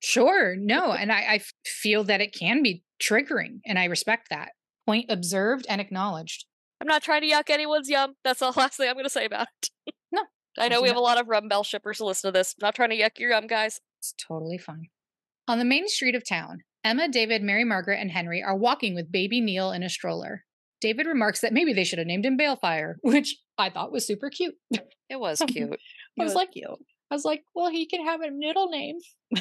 [0.00, 4.50] Sure, no, and I, I feel that it can be triggering, and I respect that.
[4.84, 6.44] Point observed and acknowledged.
[6.78, 8.16] I'm not trying to yuck anyone's yum.
[8.22, 9.94] That's the last thing I'm going to say about it.
[10.12, 10.24] No,
[10.58, 12.54] I know we have a lot of Rumbelle shippers to listen to this.
[12.60, 13.80] I'm not trying to yuck your yum, guys.
[13.98, 14.88] It's totally fine.
[15.48, 19.10] On the main street of town, Emma, David, Mary Margaret, and Henry are walking with
[19.10, 20.44] baby Neal in a stroller.
[20.82, 24.28] David remarks that maybe they should have named him Balefire, which I thought was super
[24.28, 24.54] cute.
[25.08, 25.78] It was cute.
[26.20, 28.96] I was like, I was like, well, he can have a middle name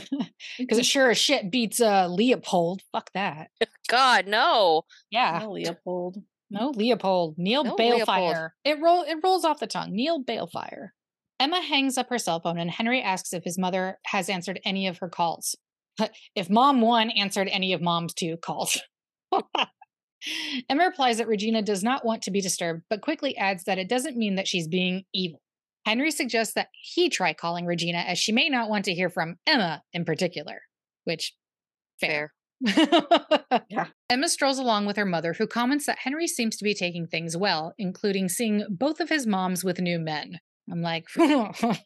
[0.58, 2.82] because it sure as shit beats uh, Leopold.
[2.94, 3.50] Fuck that.
[3.90, 4.84] God, no.
[5.10, 6.18] Yeah, Oh, Leopold.
[6.50, 7.36] no Leopold.
[7.38, 8.08] Neal No Leopold.
[8.08, 8.50] Balefire.
[8.64, 9.92] It roll it rolls off the tongue.
[9.94, 10.90] Neal Balefire.
[11.40, 14.86] Emma hangs up her cell phone and Henry asks if his mother has answered any
[14.88, 15.56] of her calls.
[16.36, 18.80] if mom one answered any of mom's two calls.
[20.70, 23.90] Emma replies that Regina does not want to be disturbed, but quickly adds that it
[23.90, 25.42] doesn't mean that she's being evil.
[25.86, 29.38] Henry suggests that he try calling Regina as she may not want to hear from
[29.48, 30.62] Emma in particular,
[31.06, 31.34] which
[32.00, 32.34] fair.
[33.70, 33.88] Yeah.
[34.10, 37.36] Emma strolls along with her mother, who comments that Henry seems to be taking things
[37.36, 40.40] well, including seeing both of his moms with new men.
[40.70, 41.78] I'm like, Look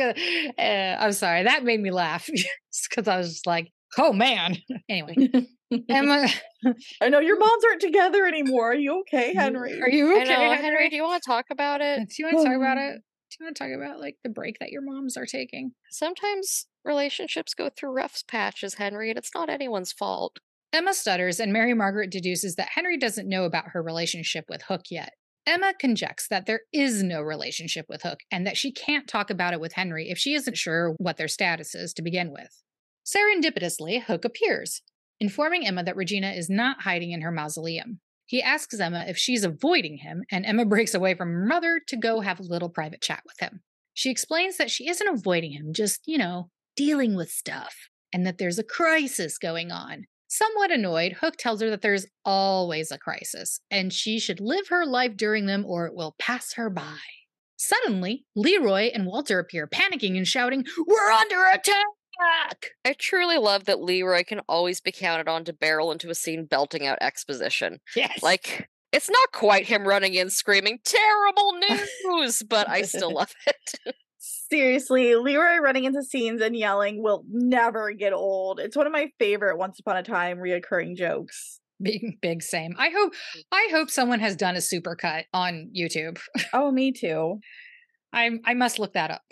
[0.00, 0.18] at,
[0.58, 2.28] uh, I'm sorry, that made me laugh
[2.88, 4.56] because I was just like, oh man.
[4.88, 5.46] Anyway,
[5.88, 6.28] Emma,
[7.00, 8.72] I know your moms aren't together anymore.
[8.72, 9.80] Are you okay, Henry?
[9.80, 10.56] are you I okay, know, Henry?
[10.56, 10.88] Henry.
[10.90, 12.08] Do you want to talk about it?
[12.08, 12.88] Do you want to talk about oh.
[12.88, 12.94] it?
[12.94, 15.72] Do you want to talk about like the break that your moms are taking?
[15.90, 20.38] Sometimes relationships go through rough patches, Henry, and it's not anyone's fault.
[20.72, 24.82] Emma stutters, and Mary Margaret deduces that Henry doesn't know about her relationship with Hook
[24.90, 25.12] yet.
[25.46, 29.52] Emma conjects that there is no relationship with Hook and that she can't talk about
[29.52, 32.62] it with Henry if she isn't sure what their status is to begin with.
[33.04, 34.82] Serendipitously, Hook appears,
[35.22, 38.00] informing Emma that Regina is not hiding in her mausoleum.
[38.26, 41.96] He asks Emma if she's avoiding him, and Emma breaks away from her mother to
[41.96, 43.60] go have a little private chat with him.
[43.94, 47.76] She explains that she isn't avoiding him, just, you know, dealing with stuff,
[48.12, 50.06] and that there's a crisis going on.
[50.26, 54.84] Somewhat annoyed, Hook tells her that there's always a crisis, and she should live her
[54.84, 56.98] life during them or it will pass her by.
[57.58, 61.86] Suddenly, Leroy and Walter appear, panicking and shouting, We're under attack!
[62.84, 66.44] I truly love that Leroy can always be counted on to barrel into a scene
[66.44, 67.78] belting out exposition.
[67.96, 68.22] Yes.
[68.22, 73.94] Like, it's not quite him running in screaming, terrible news, but I still love it.
[74.18, 78.60] Seriously, Leroy running into scenes and yelling will never get old.
[78.60, 81.58] It's one of my favorite Once Upon a Time reoccurring jokes.
[81.82, 82.74] big, big same.
[82.78, 83.14] I hope,
[83.50, 86.18] I hope someone has done a supercut on YouTube.
[86.52, 87.40] Oh, me too.
[88.12, 89.22] I, I must look that up.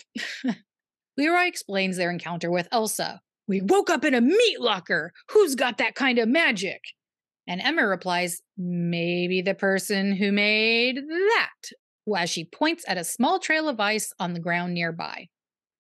[1.17, 3.21] Leroy explains their encounter with Elsa.
[3.49, 5.13] We woke up in a meat locker.
[5.31, 6.81] Who's got that kind of magic?
[7.47, 13.39] And Emma replies, Maybe the person who made that, as she points at a small
[13.39, 15.29] trail of ice on the ground nearby.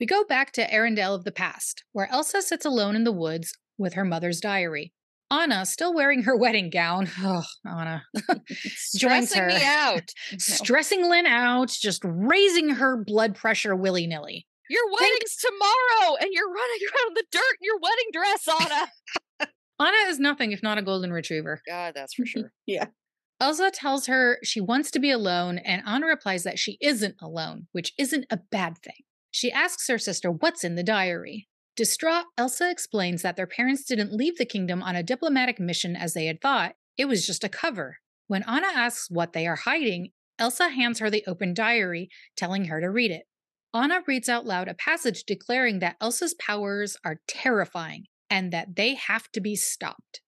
[0.00, 3.52] We go back to Arendelle of the past, where Elsa sits alone in the woods
[3.78, 4.92] with her mother's diary.
[5.30, 8.02] Anna, still wearing her wedding gown, oh, Anna,
[8.48, 10.10] Stressing me out.
[10.38, 14.46] stressing Lin out, just raising her blood pressure willy nilly.
[14.70, 19.48] Your wedding's tomorrow, and you're running around in the dirt in your wedding dress, Anna.
[19.80, 21.60] Anna is nothing if not a golden retriever.
[21.66, 22.52] God, that's for sure.
[22.66, 22.86] Yeah.
[23.40, 27.66] Elsa tells her she wants to be alone, and Anna replies that she isn't alone,
[27.72, 29.02] which isn't a bad thing.
[29.32, 31.48] She asks her sister what's in the diary.
[31.74, 36.14] Distraught, Elsa explains that their parents didn't leave the kingdom on a diplomatic mission as
[36.14, 37.96] they had thought, it was just a cover.
[38.28, 42.80] When Anna asks what they are hiding, Elsa hands her the open diary, telling her
[42.80, 43.22] to read it.
[43.72, 48.94] Anna reads out loud a passage declaring that Elsa's powers are terrifying and that they
[48.94, 50.20] have to be stopped.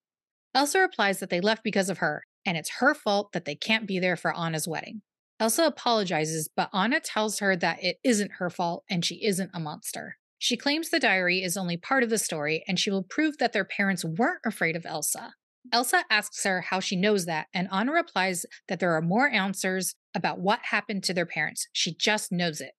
[0.54, 3.86] Elsa replies that they left because of her, and it's her fault that they can't
[3.86, 5.02] be there for Anna's wedding.
[5.40, 9.60] Elsa apologizes, but Anna tells her that it isn't her fault and she isn't a
[9.60, 10.18] monster.
[10.38, 13.52] She claims the diary is only part of the story and she will prove that
[13.52, 15.34] their parents weren't afraid of Elsa.
[15.72, 19.94] Elsa asks her how she knows that, and Anna replies that there are more answers
[20.14, 21.68] about what happened to their parents.
[21.72, 22.72] She just knows it.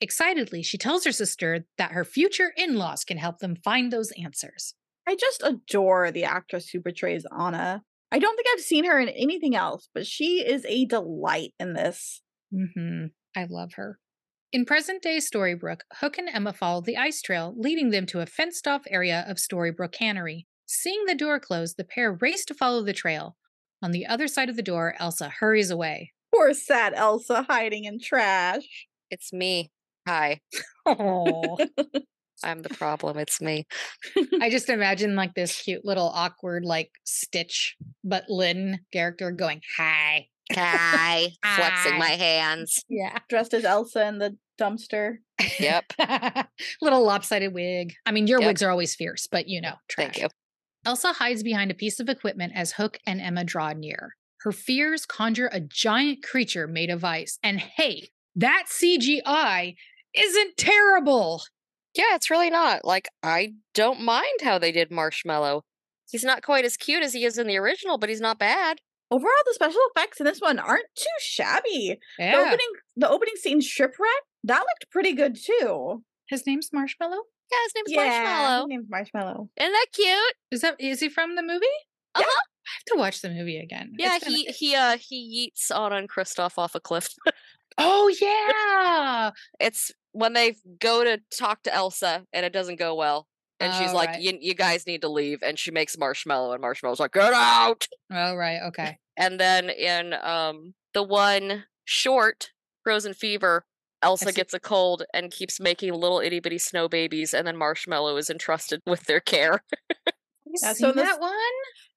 [0.00, 4.12] Excitedly, she tells her sister that her future in laws can help them find those
[4.22, 4.74] answers.
[5.06, 7.82] I just adore the actress who portrays Anna.
[8.10, 11.74] I don't think I've seen her in anything else, but she is a delight in
[11.74, 12.22] this.
[12.52, 13.06] Mm-hmm.
[13.36, 13.98] I love her.
[14.52, 18.26] In present day Storybrooke, Hook and Emma follow the ice trail, leading them to a
[18.26, 20.46] fenced off area of Storybrooke Cannery.
[20.66, 23.36] Seeing the door close, the pair race to follow the trail.
[23.82, 26.12] On the other side of the door, Elsa hurries away.
[26.32, 28.86] Poor sad Elsa hiding in trash.
[29.10, 29.72] It's me.
[30.06, 30.40] Hi.
[30.86, 31.56] Oh.
[32.44, 33.16] I'm the problem.
[33.18, 33.66] It's me.
[34.40, 40.26] I just imagine like this cute little awkward like Stitch but Lin character going, Hi.
[40.52, 41.28] Hi.
[41.56, 42.80] Flexing my hands.
[42.88, 43.18] Yeah.
[43.30, 45.16] Dressed as Elsa in the dumpster.
[45.58, 45.84] Yep.
[46.82, 47.94] little lopsided wig.
[48.04, 48.48] I mean, your Yep.
[48.48, 50.12] wigs are always fierce, but you know, trash.
[50.12, 50.28] Thank you.
[50.84, 54.16] Elsa hides behind a piece of equipment as Hook and Emma draw near.
[54.42, 57.38] Her fears conjure a giant creature made of ice.
[57.42, 59.76] And hey, that CGI
[60.14, 61.42] isn't terrible.
[61.94, 62.84] Yeah, it's really not.
[62.84, 65.62] Like, I don't mind how they did Marshmallow.
[66.10, 68.78] He's not quite as cute as he is in the original, but he's not bad.
[69.10, 71.98] Overall, the special effects in this one aren't too shabby.
[72.18, 72.40] The Yeah.
[72.40, 76.02] opening the opening scene shipwreck, that looked pretty good too.
[76.28, 77.22] His name's Marshmallow?
[77.52, 78.66] Yeah, his name's his Marshmallow.
[78.66, 79.50] name's Marshmallow.
[79.56, 80.34] Isn't that cute?
[80.50, 81.66] Is that is he from the movie?
[82.16, 82.24] Uh-huh.
[82.24, 83.92] I have to watch the movie again.
[83.98, 87.08] Yeah, It's been- he he uh he yeets Anna and Kristoff off a cliff.
[87.78, 89.30] Oh yeah.
[89.60, 93.26] It's when they go to talk to Elsa and it doesn't go well.
[93.60, 94.20] And she's Oh, like, right.
[94.20, 95.38] you, you guys need to leave.
[95.42, 97.86] And she makes marshmallow, and marshmallow's like, get out.
[98.12, 98.60] Oh right.
[98.68, 98.98] Okay.
[99.16, 102.50] And then in um the one short,
[102.82, 103.64] Frozen Fever,
[104.02, 108.16] Elsa gets a cold and keeps making little itty bitty snow babies, and then Marshmallow
[108.16, 109.62] is entrusted with their care.
[110.60, 111.30] Yeah, seen so in the that one?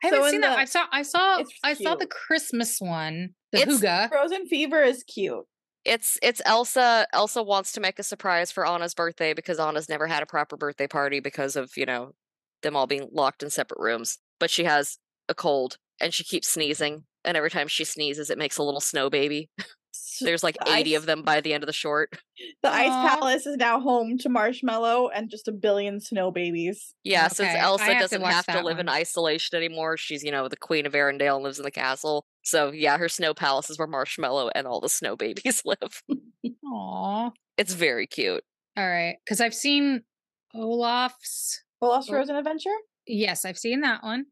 [0.04, 0.56] I haven't in seen that.
[0.56, 0.86] the- I saw.
[0.92, 1.44] I saw.
[1.64, 2.06] I saw the.
[2.08, 3.30] Christmas one.
[3.52, 4.10] The It's- Huga.
[4.10, 5.46] Frozen Fever is cute.
[5.88, 7.08] It's it's Elsa.
[7.13, 10.58] Elsa wants to make a surprise for Anna's birthday because Anna's never had a proper
[10.58, 12.12] birthday party because of you know
[12.62, 14.19] them all being locked in separate rooms.
[14.38, 14.97] But she has
[15.30, 18.82] a cold and she keeps sneezing, and every time she sneezes, it makes a little
[18.82, 19.50] snow baby.
[20.22, 22.14] There's like The 80 ice- of them by the end of the short.
[22.64, 26.94] The Ice Palace is now home to Marshmallow and just a billion snow babies.
[27.04, 29.98] Yeah, since Okay, I Elsa have doesn't watch have to that live in isolation anymore,
[29.98, 32.26] she's, you know, the queen of Arendelle and lives in the castle.
[32.44, 36.02] So, yeah, her snow palace is where Marshmallow and all the snow babies live.
[36.66, 37.32] Aw.
[37.58, 38.44] It's very cute.
[38.78, 39.18] All right.
[39.26, 40.04] Because I've seen
[40.54, 41.62] Olaf's.
[41.82, 42.14] Olaf's Oh.
[42.14, 42.76] Frozen Adventure?
[43.06, 44.26] Yes, I've seen that one.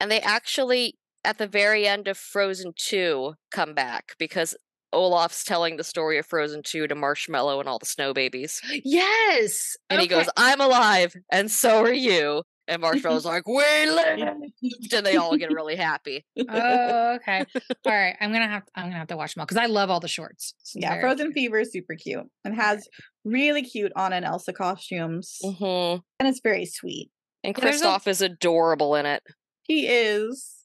[0.00, 4.54] And they actually, at the very end of Frozen 2, come back because
[4.92, 8.60] Olaf's telling the story of Frozen 2 to Marshmallow and all the snow babies.
[8.84, 9.76] Yes.
[9.90, 12.42] And he goes, I'm alive, and so are you.
[12.70, 13.54] And Marshmallow's like, We
[13.90, 14.52] lived!
[14.92, 16.26] And they all get really happy.
[16.50, 17.44] oh, okay.
[17.86, 18.14] All right.
[18.20, 18.62] I'm gonna have.
[18.74, 20.52] I'm gonna have to watch them all because I love all the shorts.
[20.60, 21.32] It's yeah, Frozen.
[21.32, 22.86] Fever is super cute and has
[23.24, 25.38] really cute Anna and Elsa costumes.
[25.42, 27.10] hmm And it's very sweet.
[27.42, 29.22] And there's a- Kristoff is adorable in it.
[29.62, 30.57] He is.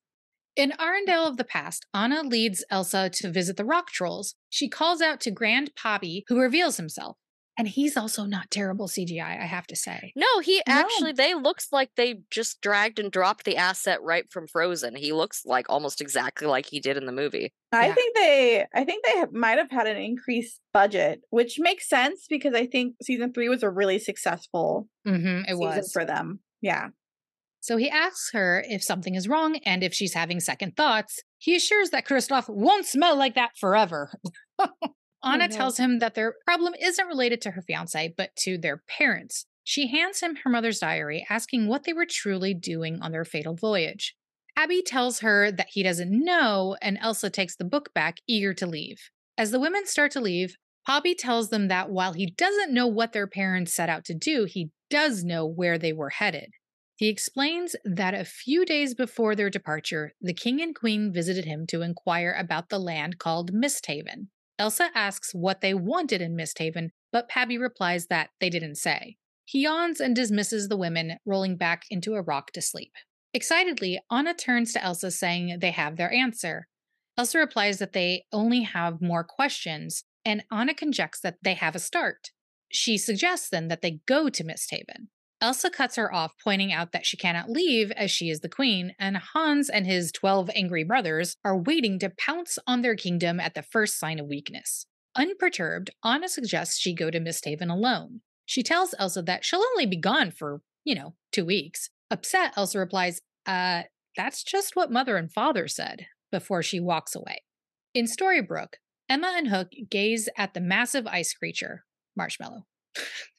[0.56, 4.36] In Arendelle of the past, Anna leads Elsa to visit the rock trolls.
[4.50, 7.18] She calls out to Grand Pabbie, who reveals himself.
[7.58, 10.12] And he's also not terrible CGI, I have to say.
[10.16, 10.74] No, he No.
[10.74, 14.96] actually they looks like they just dragged and dropped the asset right from Frozen.
[14.96, 17.52] He looks like almost exactly like he did in the movie.
[17.72, 17.94] I Yeah.
[17.94, 22.56] think they I think they might have had an increased budget, which makes sense because
[22.56, 25.92] I think season 3 was a really successful Mm-hmm, it season was.
[25.92, 26.40] for them.
[26.62, 26.88] Yeah.
[27.64, 31.22] So he asks her if something is wrong and if she's having second thoughts.
[31.38, 34.12] He assures that Kristoff won't smell like that forever.
[35.26, 38.84] Oh, Anna tells him that their problem isn't related to her fiance, but to their
[38.90, 39.46] parents.
[39.64, 43.56] She hands him her mother's diary, asking what they were truly doing on their fatal
[43.56, 44.18] voyage.
[44.58, 48.68] Pabbie tells her that he doesn't know, and Elsa takes the book back, eager to
[48.68, 48.98] leave.
[49.38, 53.14] As the women start to leave, Pabbie tells them that while he doesn't know what
[53.14, 56.52] their parents set out to do, he does know where they were headed.
[57.04, 61.68] He explains that a few days before their departure, the king and queen visited him
[61.68, 64.30] to inquire about the land called Misthaven.
[64.58, 69.18] Elsa asks what they wanted in Misthaven, but Pabbie replies that they didn't say.
[69.44, 72.94] He yawns and dismisses the women, rolling back into a rock to sleep.
[73.34, 76.70] Excitedly, Anna turns to Elsa, saying they have their answer.
[77.18, 81.80] Elsa replies that they only have more questions, and Anna conjects that they have a
[81.80, 82.32] start.
[82.72, 85.10] She suggests then that they go to Misthaven.
[85.44, 88.96] Elsa cuts her off, pointing out that she cannot leave as she is the queen,
[88.98, 93.54] and Hans and his 12 angry brothers are waiting to pounce on their kingdom at
[93.54, 94.86] the first sign of weakness.
[95.18, 98.22] Unperturbed, Anna suggests she go to Misthaven alone.
[98.46, 101.90] She tells Elsa that she'll only be gone for, you know, two weeks.
[102.10, 103.84] Upset, Elsa replies, uh,
[104.16, 107.44] that's just what mother and father said, before she walks away.
[107.94, 108.76] In Storybrooke,
[109.10, 111.84] Emma and Hook gaze at the massive ice creature,
[112.16, 112.66] Marshmallow.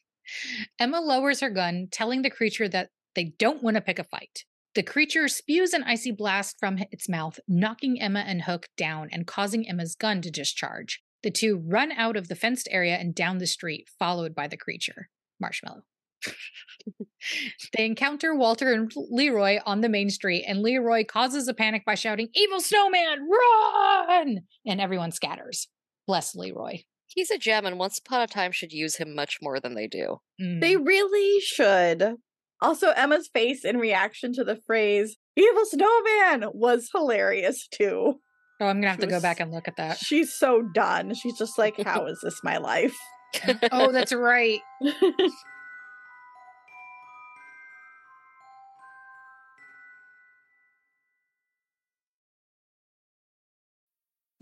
[0.79, 4.45] Emma lowers her gun, telling the creature that they don't want to pick a fight.
[4.75, 9.27] The creature spews an icy blast from its mouth, knocking Emma and Hook down and
[9.27, 11.01] causing Emma's gun to discharge.
[11.23, 14.57] The two run out of the fenced area and down the street, followed by the
[14.57, 15.09] creature,
[15.41, 15.83] Marshmallow.
[17.77, 21.95] they encounter Walter and Leroy on the main street, and Leroy causes a panic by
[21.95, 24.41] shouting, Evil snowman, run!
[24.67, 25.69] And everyone scatters.
[26.07, 26.83] Bless Leroy.
[27.15, 29.87] He's a gem, and once upon a time should use him much more than they
[29.87, 30.19] do.
[30.41, 30.61] Mm.
[30.61, 32.17] They really should.
[32.61, 38.15] Also, Emma's face in reaction to the phrase "evil snowman" was hilarious too.
[38.61, 39.99] oh, I'm gonna have she to go was- back and look at that.
[39.99, 41.15] She's so done.
[41.15, 42.97] She's just like, "How is this my life?"
[43.73, 44.61] oh, that's right.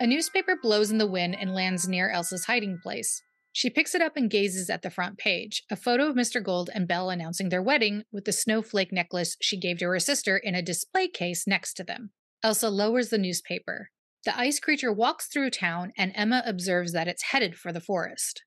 [0.00, 3.20] A newspaper blows in the wind and lands near Elsa's hiding place.
[3.52, 6.40] She picks it up and gazes at the front page a photo of Mr.
[6.40, 10.36] Gold and Belle announcing their wedding with the snowflake necklace she gave to her sister
[10.36, 12.12] in a display case next to them.
[12.44, 13.90] Elsa lowers the newspaper.
[14.24, 18.44] The ice creature walks through town, and Emma observes that it's headed for the forest.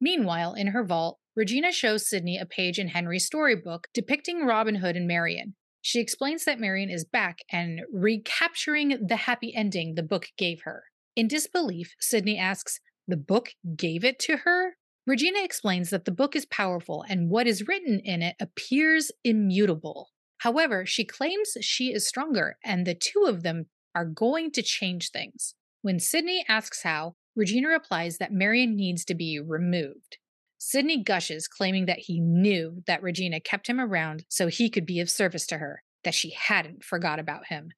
[0.00, 4.96] Meanwhile, in her vault, Regina shows Sidney a page in Henry's storybook depicting Robin Hood
[4.96, 5.56] and Marian.
[5.86, 10.82] She explains that Marian is back and recapturing the happy ending the book gave her.
[11.14, 14.78] In disbelief, Sidney asks, The book gave it to her?
[15.06, 20.08] Regina explains that the book is powerful and what is written in it appears immutable.
[20.38, 25.12] However, she claims she is stronger and the two of them are going to change
[25.12, 25.54] things.
[25.82, 30.18] When Sidney asks how, Regina replies that Marian needs to be removed.
[30.66, 34.98] Sidney gushes, claiming that he knew that Regina kept him around so he could be
[34.98, 37.70] of service to her, that she hadn't forgot about him.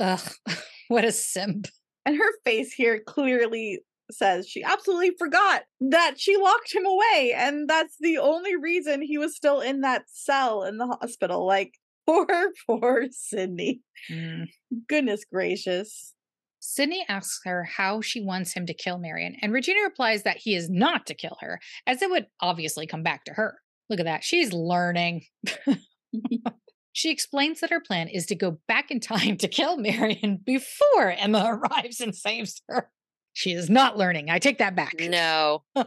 [0.00, 0.20] Ugh,
[0.88, 1.66] what a simp.
[2.04, 3.80] And her face here clearly
[4.10, 7.32] says she absolutely forgot that she locked him away.
[7.34, 11.46] And that's the only reason he was still in that cell in the hospital.
[11.46, 11.72] Like,
[12.06, 13.80] poor, poor Sidney.
[14.12, 14.44] Mm.
[14.86, 16.12] Goodness gracious.
[16.60, 20.54] Sidney asks her how she wants him to kill Marian, and Regina replies that he
[20.54, 23.58] is not to kill her, as it would obviously come back to her.
[23.88, 24.24] Look at that.
[24.24, 25.24] She's learning.
[26.92, 31.12] she explains that her plan is to go back in time to kill Marian before
[31.12, 32.90] Emma arrives and saves her.
[33.32, 34.30] She is not learning.
[34.30, 34.94] I take that back.
[34.98, 35.64] No.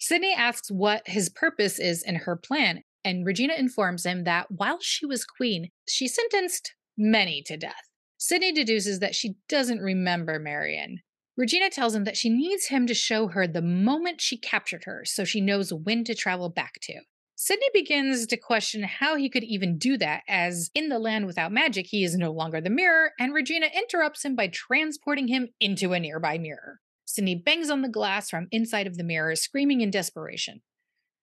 [0.00, 4.78] Sidney asks what his purpose is in her plan, and Regina informs him that while
[4.80, 7.91] she was queen, she sentenced many to death.
[8.24, 11.00] Sidney deduces that she doesn't remember Marian.
[11.36, 15.04] Regina tells him that she needs him to show her the moment she captured her
[15.04, 17.00] so she knows when to travel back to.
[17.34, 21.50] Sidney begins to question how he could even do that, as in the land without
[21.50, 25.92] magic, he is no longer the mirror, and Regina interrupts him by transporting him into
[25.92, 26.78] a nearby mirror.
[27.04, 30.60] Sidney bangs on the glass from inside of the mirror, screaming in desperation.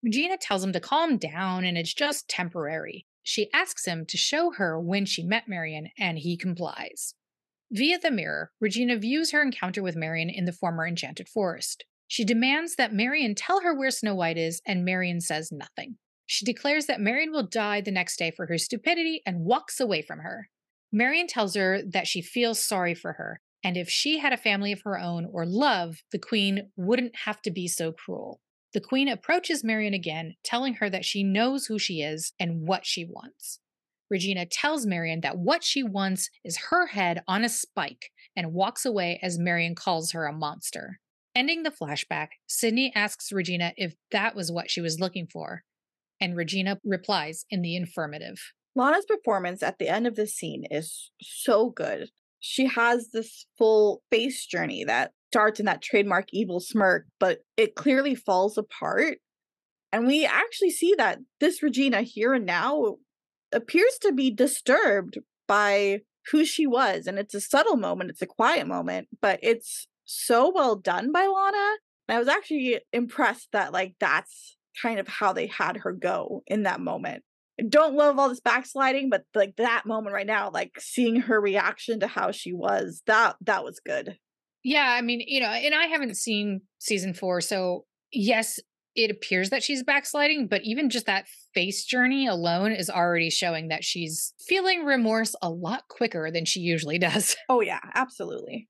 [0.04, 3.06] Regina tells him to calm down and it's just temporary.
[3.30, 7.14] She asks him to show her when she met Marian, and he complies.
[7.70, 11.86] Via the mirror, Regina views her encounter with Marian in the former enchanted forest.
[12.08, 15.98] She demands that Marian tell her where Snow White is, and Marian says nothing.
[16.26, 20.02] She declares that Marian will die the next day for her stupidity and walks away
[20.02, 20.50] from her.
[20.92, 24.72] Marian tells her that she feels sorry for her, and if she had a family
[24.72, 28.42] of her own or love, the queen wouldn't have to be so cruel.
[28.74, 32.86] The queen approaches Marian again, telling her that she knows who she is and what
[32.86, 33.60] she wants.
[34.10, 38.86] Regina tells Marian that what she wants is her head on a spike and walks
[38.86, 41.00] away as Marian calls her a monster.
[41.36, 45.64] Ending the flashback, Sidney asks Regina if that was what she was looking for,
[46.20, 48.40] and Regina replies in the affirmative.
[48.76, 52.10] Lana's performance at the end of this scene is so good.
[52.40, 57.76] She has this full face journey that starts in that trademark evil smirk, but it
[57.76, 59.20] clearly falls apart.
[59.92, 62.98] And we actually see that this Regina here and now
[63.52, 66.00] appears to be disturbed by
[66.32, 67.08] who she was.
[67.08, 71.22] And it's a subtle moment, it's a quiet moment, but it's so well done by
[71.26, 71.78] Lana.
[72.08, 76.44] And I was actually impressed that, like, that's kind of how they had her go
[76.48, 77.24] in that moment.
[77.60, 81.42] I don't love all this backsliding, but like that moment right now, like seeing her
[81.42, 84.18] reaction to how she was, that that was good.
[84.64, 88.60] Yeah, I mean, you know, and I haven't seen season four, so yes,
[88.96, 93.70] it appears that she's backsliding, but even just that face journey alone is already showing
[93.70, 97.36] that she's feeling remorse a lot quicker than she usually does.
[97.48, 98.68] Oh yeah, absolutely.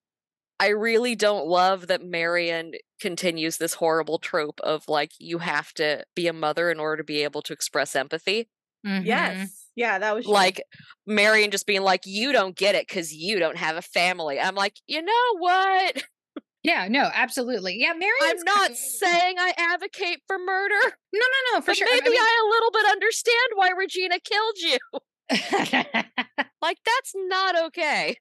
[0.60, 6.04] I really don't love that Marian continues this horrible trope of like you have to
[6.16, 8.50] be a mother in order to be able to express empathy.
[8.86, 9.06] Mhm.
[9.06, 9.59] Yes.
[9.76, 10.62] Yeah, that was Like
[11.08, 14.40] Marian just being like, you don't get it because you don't have a family.
[14.40, 16.04] I'm like, you know what?
[16.62, 17.78] Yeah, no, absolutely.
[17.80, 18.18] Yeah, Marian.
[18.22, 20.76] I'm not saying I advocate for murder.
[21.14, 21.88] No, no, no, for sure.
[21.90, 26.36] I maybe I, a little bit understand why Regina killed you.
[26.62, 28.18] Like that's not okay.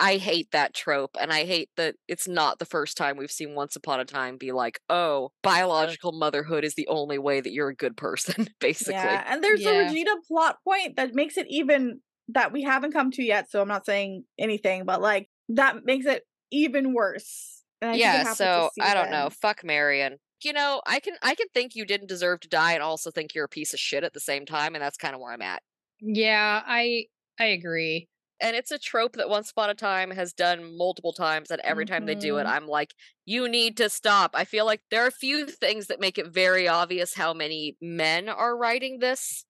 [0.00, 3.54] I hate that trope and I hate that it's not the first time we've seen
[3.54, 7.68] Once Upon a Time be like, "Oh, biological motherhood is the only way that you're
[7.68, 9.18] a good person," basically.
[9.18, 9.70] Yeah, and there's Yeah.
[9.72, 13.50] a Regina plot point that makes it even that we haven't come to yet.
[13.50, 17.62] So I'm not saying anything, but like that makes it even worse.
[17.82, 19.30] And I yeah so i don't know season.
[19.30, 22.82] fuck marian you know i can i can think you didn't deserve to die and
[22.82, 25.20] also think you're a piece of shit at the same time and that's kind of
[25.20, 25.62] where i'm at
[26.00, 27.06] yeah, I
[27.38, 28.08] I agree.
[28.40, 31.84] And it's a trope that once upon a time has done multiple times and every
[31.86, 32.50] time they do it Mhm.
[32.50, 32.94] i'm like
[33.26, 36.28] you need to stop i feel like there are a few things that make it
[36.28, 39.44] very obvious how many men are writing this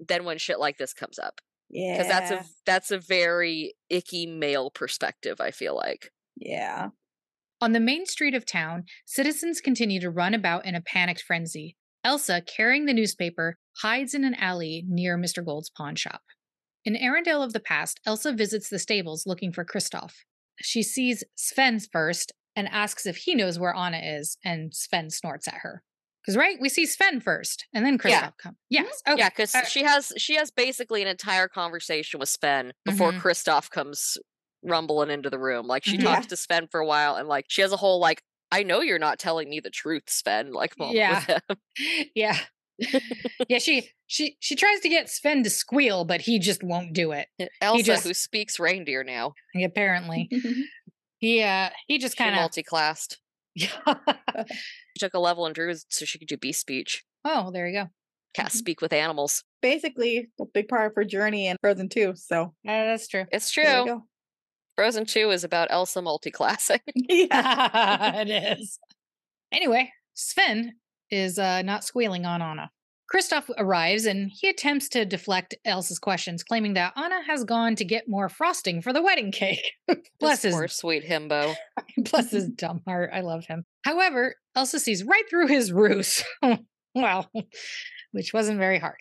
[0.00, 1.40] then when shit like this comes up
[1.70, 6.90] Yeah, because that's a that's a very icky male perspective i feel like Yeah.
[7.62, 11.74] On the main street of town, citizens continue to run about in a panicked frenzy.
[12.04, 15.42] Elsa, carrying the newspaper, hides in an alley near Mr.
[15.42, 16.20] Gold's pawn shop.
[16.86, 20.14] In Arendelle of the past, Elsa visits the stables looking for Kristoff.
[20.62, 25.46] She sees Sven first and asks if he knows where Anna is, and Sven snorts
[25.48, 25.82] at her.
[26.22, 28.30] Because right, we see Sven first, and then Kristoff Yeah.
[28.38, 28.56] comes.
[28.70, 29.18] Yes, okay.
[29.20, 33.20] Yeah, because Uh, she has she has basically an entire conversation with Sven before Mhm.
[33.20, 34.16] Kristoff comes
[34.62, 35.66] rumbling into the room.
[35.66, 36.02] Like she Mhm.
[36.04, 38.22] talks to Sven for a while, and like she has a whole like,
[38.52, 40.52] I know you're not telling me the truth, Sven.
[40.52, 41.24] Like moment Yeah.
[41.26, 41.56] with him.
[42.14, 42.38] yeah,
[43.48, 43.58] yeah.
[43.58, 47.28] She she she tries to get Sven to squeal, but he just won't do it.
[47.60, 50.28] Elsa, just- who speaks reindeer now, Apparently,
[51.18, 53.18] he uh he just kind of multi-classed.
[53.56, 53.68] She
[54.98, 57.04] took a level in Druid so she could do beast speech.
[57.24, 57.88] oh, there you go.
[58.34, 58.52] Can't Mhm.
[58.56, 59.42] speak with animals.
[59.62, 62.12] Basically, a big part of her journey in Frozen 2.
[62.16, 63.24] So Uh, that's true.
[63.32, 64.02] It's true.
[64.76, 66.80] Frozen 2 is about Elsa multi-classing.
[66.94, 68.20] yeah.
[68.20, 68.78] it is.
[69.50, 70.74] Anyway, Sven
[71.10, 72.70] is uh, not squealing on Anna.
[73.12, 77.84] Kristoff arrives and he attempts to deflect Elsa's questions, claiming that Anna has gone to
[77.84, 79.72] get more frosting for the wedding cake.
[80.20, 81.54] Bless This his, poor sweet himbo.
[81.98, 83.10] bless his dumb heart.
[83.12, 83.64] I love him.
[83.84, 86.24] However, Elsa sees right through his ruse.
[86.94, 87.30] well,
[88.12, 88.96] which wasn't very hard.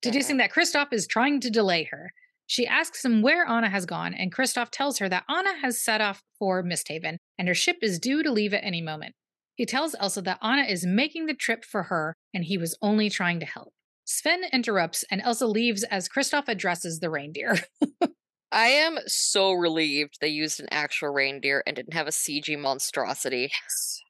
[0.00, 2.12] Deducing that Kristoff is trying to delay her.
[2.46, 6.00] She asks him where Anna has gone, and Kristoff tells her that Anna has set
[6.00, 9.14] off for Misthaven, and her ship is due to leave at any moment.
[9.60, 13.10] He tells Elsa that Anna is making the trip for her, and he was only
[13.10, 13.74] trying to help.
[14.06, 17.58] Sven interrupts, and Elsa leaves as Kristoff addresses the reindeer.
[18.50, 23.50] I am so relieved they used an actual reindeer and didn't have a CG monstrosity.
[23.52, 24.00] yes.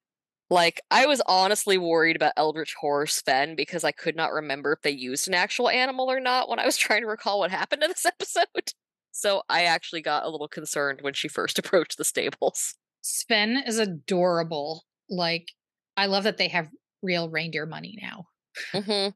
[0.51, 4.83] Like, I was honestly worried about Eldritch Horror Sven because I could not remember if
[4.83, 7.83] they used an actual animal or not when I was trying to recall what happened
[7.83, 8.71] in this episode.
[9.11, 12.77] So I actually got a little concerned when she first approached the stables.
[13.01, 14.85] Sven is adorable.
[15.11, 15.49] Like,
[15.97, 16.69] I love that they have
[17.03, 18.27] real reindeer money now.
[18.75, 19.09] hmm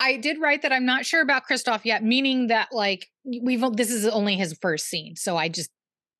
[0.00, 3.90] I did write that I'm not sure about Kristoff yet, meaning that like we've this
[3.90, 5.70] is only his first scene, so I just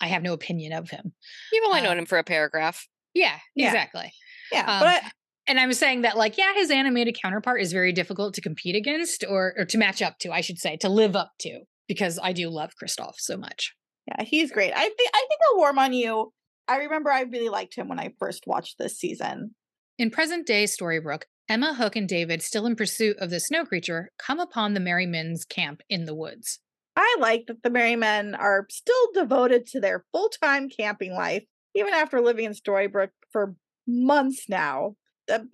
[0.01, 1.13] I have no opinion of him.
[1.53, 2.87] You've only Uh, known him for a paragraph.
[3.15, 3.67] Yeah, Yeah.
[3.69, 4.13] exactly.
[4.53, 4.61] Yeah.
[4.61, 5.11] Um, but I,
[5.49, 9.25] And I'm saying that like yeah, his animated counterpart is very difficult to compete against
[9.29, 12.33] or or to match up to, I should say, to live up to because I
[12.33, 13.75] do love Kristoff so much.
[14.07, 14.73] yeah, he's great.
[14.73, 16.33] I think I think I'll warm on you.
[16.69, 19.55] I remember I really liked him when I first watched this season.
[19.99, 24.11] In present day Storybrooke, Emma, Hook, and David, still in pursuit of the snow creature,
[24.19, 26.61] come upon the Merry Men's camp in the woods.
[26.95, 31.45] I like that the Merry Men are still devoted to their full time camping life,
[31.75, 33.55] even after living in Storybrooke for
[33.87, 34.95] months now.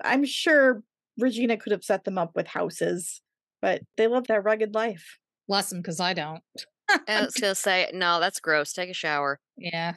[0.03, 0.83] I'm sure
[1.19, 3.21] Regina could have set them up with houses,
[3.63, 5.19] but they love that rugged life.
[5.47, 6.43] Bless them, because I don't.
[7.09, 8.73] I was gonna say, no, that's gross.
[8.73, 9.95] Take a shower, Yeah.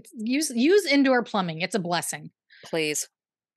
[0.00, 1.60] It's use use indoor plumbing.
[1.60, 2.30] It's a blessing.
[2.64, 3.08] please.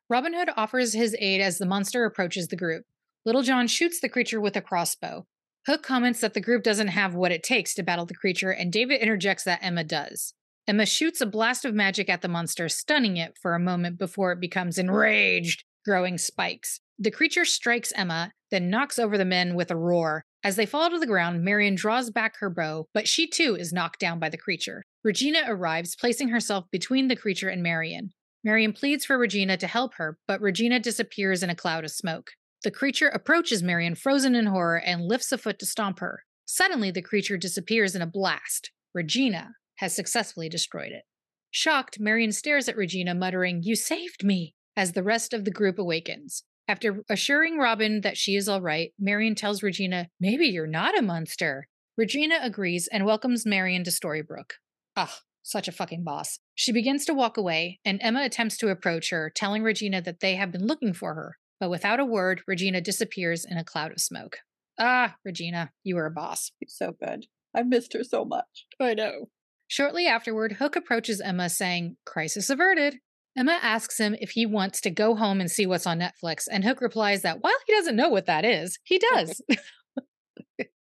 [0.09, 2.83] Robin Hood offers his aid as the monster approaches the group.
[3.25, 5.25] Little John shoots the creature with a crossbow.
[5.65, 8.71] Hook comments that the group doesn't have what it takes to battle the creature, and
[8.71, 10.33] David interjects that Emma does.
[10.67, 14.33] Emma shoots a blast of magic at the monster, stunning it for a moment before
[14.33, 16.81] it becomes enraged, growing spikes.
[16.99, 20.25] The creature strikes Emma, then knocks over the men with a roar.
[20.43, 23.71] As they fall to the ground, Marian draws back her bow, but she too is
[23.71, 24.83] knocked down by the creature.
[25.03, 28.13] Regina arrives, placing herself between the creature and Marian.
[28.41, 32.31] Marian pleads for Regina to help her, but Regina disappears in a cloud of smoke.
[32.63, 36.23] The creature approaches Marian, frozen in horror, and lifts a foot to stomp her.
[36.45, 38.71] Suddenly, the creature disappears in a blast.
[38.93, 41.03] Regina has successfully destroyed it.
[41.51, 45.77] Shocked, Marian stares at Regina, muttering, You saved me, as the rest of the group
[45.77, 46.43] awakens.
[46.67, 51.01] After assuring Robin that she is all right, Marian tells Regina, Maybe you're not a
[51.01, 51.67] monster.
[51.97, 54.53] Regina agrees and welcomes Marian to Storybrooke.
[54.95, 56.39] Ah, such a fucking boss.
[56.55, 60.35] She begins to walk away, and Emma attempts to approach her, telling Regina that they
[60.35, 61.37] have been looking for her.
[61.59, 64.39] But without a word, Regina disappears in a cloud of smoke.
[64.79, 66.51] Ah, Regina, you were a boss.
[66.59, 67.25] She's so good.
[67.55, 68.65] I missed her so much.
[68.79, 69.29] I know.
[69.67, 72.97] Shortly afterward, Hook approaches Emma, saying, Crisis averted.
[73.35, 76.63] Emma asks him if he wants to go home and see what's on Netflix, and
[76.63, 79.41] Hook replies that while he doesn't know what that is, he does.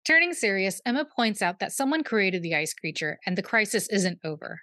[0.06, 4.18] Turning serious, Emma points out that someone created the ice creature and the crisis isn't
[4.22, 4.60] over.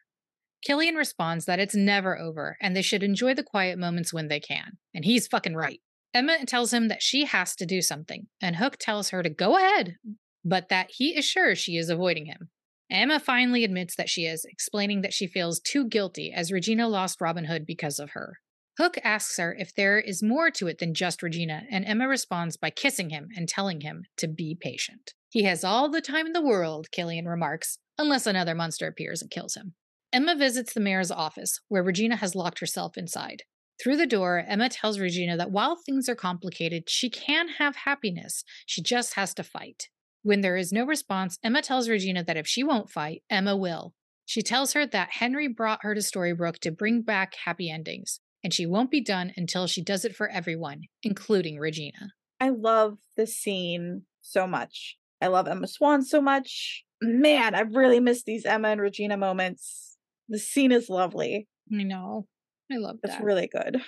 [0.63, 4.39] Killian responds that it's never over and they should enjoy the quiet moments when they
[4.39, 4.77] can.
[4.93, 5.79] And he's fucking right.
[6.13, 9.57] Emma tells him that she has to do something, and Hook tells her to go
[9.57, 9.95] ahead,
[10.43, 12.49] but that he is sure she is avoiding him.
[12.89, 17.21] Emma finally admits that she is, explaining that she feels too guilty as Regina lost
[17.21, 18.39] Robin Hood because of her.
[18.81, 22.57] Hook asks her if there is more to it than just Regina, and Emma responds
[22.57, 25.13] by kissing him and telling him to be patient.
[25.29, 29.29] He has all the time in the world, Killian remarks, unless another monster appears and
[29.29, 29.75] kills him.
[30.11, 33.43] Emma visits the mayor's office, where Regina has locked herself inside.
[33.79, 38.43] Through the door, Emma tells Regina that while things are complicated, she can have happiness.
[38.65, 39.89] She just has to fight.
[40.23, 43.93] When there is no response, Emma tells Regina that if she won't fight, Emma will.
[44.25, 48.53] She tells her that Henry brought her to Storybrooke to bring back happy endings, and
[48.53, 52.13] she won't be done until she does it for everyone, including Regina.
[52.39, 54.97] I love this scene so much.
[55.21, 56.83] I love Emma Swan so much.
[57.01, 59.97] Man, I've really missed these Emma and Regina moments.
[60.27, 61.47] The scene is lovely.
[61.71, 62.27] I know.
[62.71, 63.19] I love It's that.
[63.19, 63.81] It's really good.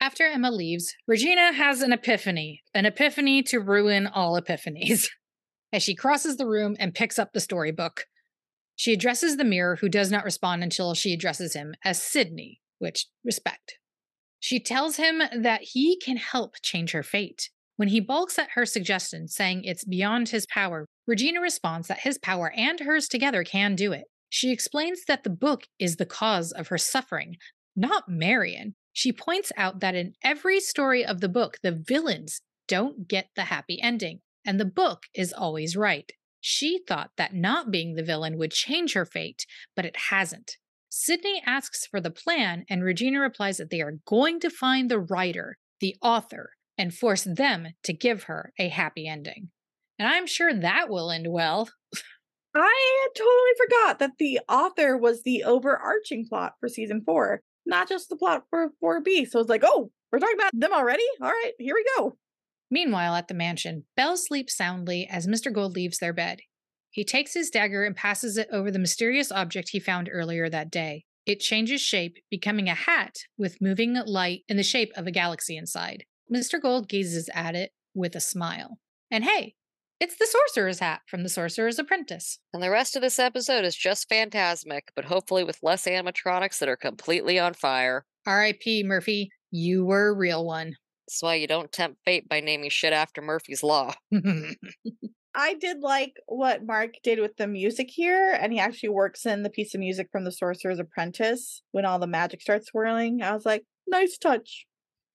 [0.00, 5.08] After Emma leaves, Regina has an epiphany, an epiphany to ruin all epiphanies.
[5.72, 8.04] As she crosses the room and picks up the storybook,
[8.76, 13.06] she addresses the mirror, who does not respond until she addresses him as Sidney, which
[13.24, 13.78] respect.
[14.40, 17.50] She tells him that he can help change her fate.
[17.76, 22.18] When he balks at her suggestion, saying it's beyond his power, Regina responds that his
[22.18, 24.04] power and hers together can do it.
[24.28, 27.36] She explains that the book is the cause of her suffering,
[27.74, 28.74] not Marian.
[28.92, 33.44] She points out that in every story of the book, the villains don't get the
[33.44, 36.12] happy ending, and the book is always right.
[36.40, 40.58] She thought that not being the villain would change her fate, but it hasn't.
[40.96, 45.00] Sidney asks for the plan, and Regina replies that they are going to find the
[45.00, 49.50] writer, the author, and force them to give her a happy ending.
[49.98, 51.68] And I'm sure that will end well.
[52.54, 58.08] I totally forgot that the author was the overarching plot for season four, not just
[58.08, 59.26] the plot for 4B.
[59.28, 61.02] So it's like, oh, we're talking about them already?
[61.20, 62.16] All right, here we go.
[62.70, 65.52] Meanwhile, at the mansion, Belle sleeps soundly as Mr.
[65.52, 66.38] Gold leaves their bed.
[66.94, 70.70] He takes his dagger and passes it over the mysterious object he found earlier that
[70.70, 71.06] day.
[71.26, 75.56] It changes shape, becoming a hat with moving light in the shape of a galaxy
[75.56, 76.04] inside.
[76.32, 76.62] Mr.
[76.62, 78.78] Gold gazes at it with a smile.
[79.10, 79.56] And hey,
[79.98, 82.38] it's the sorcerer's hat from the Sorcerer's Apprentice.
[82.52, 86.68] And the rest of this episode is just Fantasmic, but hopefully with less animatronics that
[86.68, 88.06] are completely on fire.
[88.24, 88.84] R.I.P.
[88.84, 90.76] Murphy, you were a real one.
[91.08, 93.94] That's why you don't tempt fate by naming shit after Murphy's Law.
[95.34, 99.42] I did like what Mark did with the music here, and he actually works in
[99.42, 103.20] the piece of music from The Sorcerer's Apprentice when all the magic starts swirling.
[103.20, 104.66] I was like, nice touch.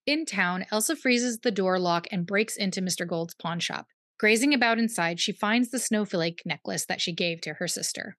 [0.06, 3.08] In town, Elsa freezes the door lock and breaks into Mr.
[3.08, 3.88] Gold's pawn shop.
[4.20, 8.18] Grazing about inside, she finds the snowflake necklace that she gave to her sister.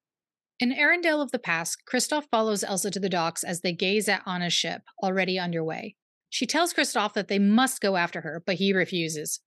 [0.58, 4.22] In Arendelle of the past, Kristoff follows Elsa to the docks as they gaze at
[4.26, 5.96] Anna's ship, already underway.
[6.30, 9.40] She tells Kristoff that they must go after her, but he refuses.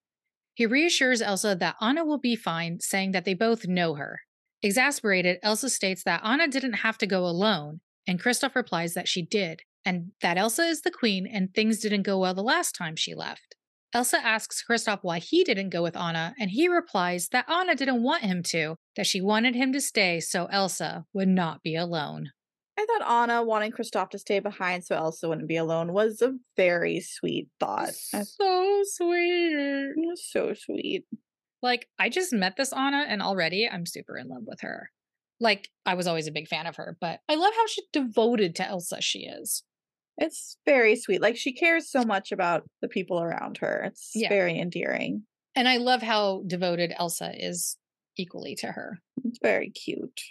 [0.54, 4.22] He reassures Elsa that Anna will be fine, saying that they both know her.
[4.62, 9.22] Exasperated, Elsa states that Anna didn't have to go alone, and Kristoff replies that she
[9.22, 12.96] did, and that Elsa is the queen and things didn't go well the last time
[12.96, 13.56] she left.
[13.94, 18.02] Elsa asks Kristoff why he didn't go with Anna, and he replies that Anna didn't
[18.02, 22.32] want him to, that she wanted him to stay so Elsa would not be alone.
[22.78, 26.34] I thought Anna wanting Kristoff to stay behind so Elsa wouldn't be alone was a
[26.58, 27.94] very sweet thought.
[27.94, 29.94] So sweet.
[30.16, 31.06] So sweet.
[31.62, 34.90] Like, I just met this Anna, and already I'm super in love with her.
[35.40, 38.56] Like, I was always a big fan of her, but I love how she devoted
[38.56, 39.64] to Elsa she is.
[40.18, 41.22] It's very sweet.
[41.22, 43.84] Like she cares so much about the people around her.
[43.86, 44.30] It's Yeah.
[44.30, 45.24] very endearing.
[45.56, 47.78] And I love how devoted Elsa is
[48.18, 49.00] equally to her.
[49.24, 50.22] It's very cute.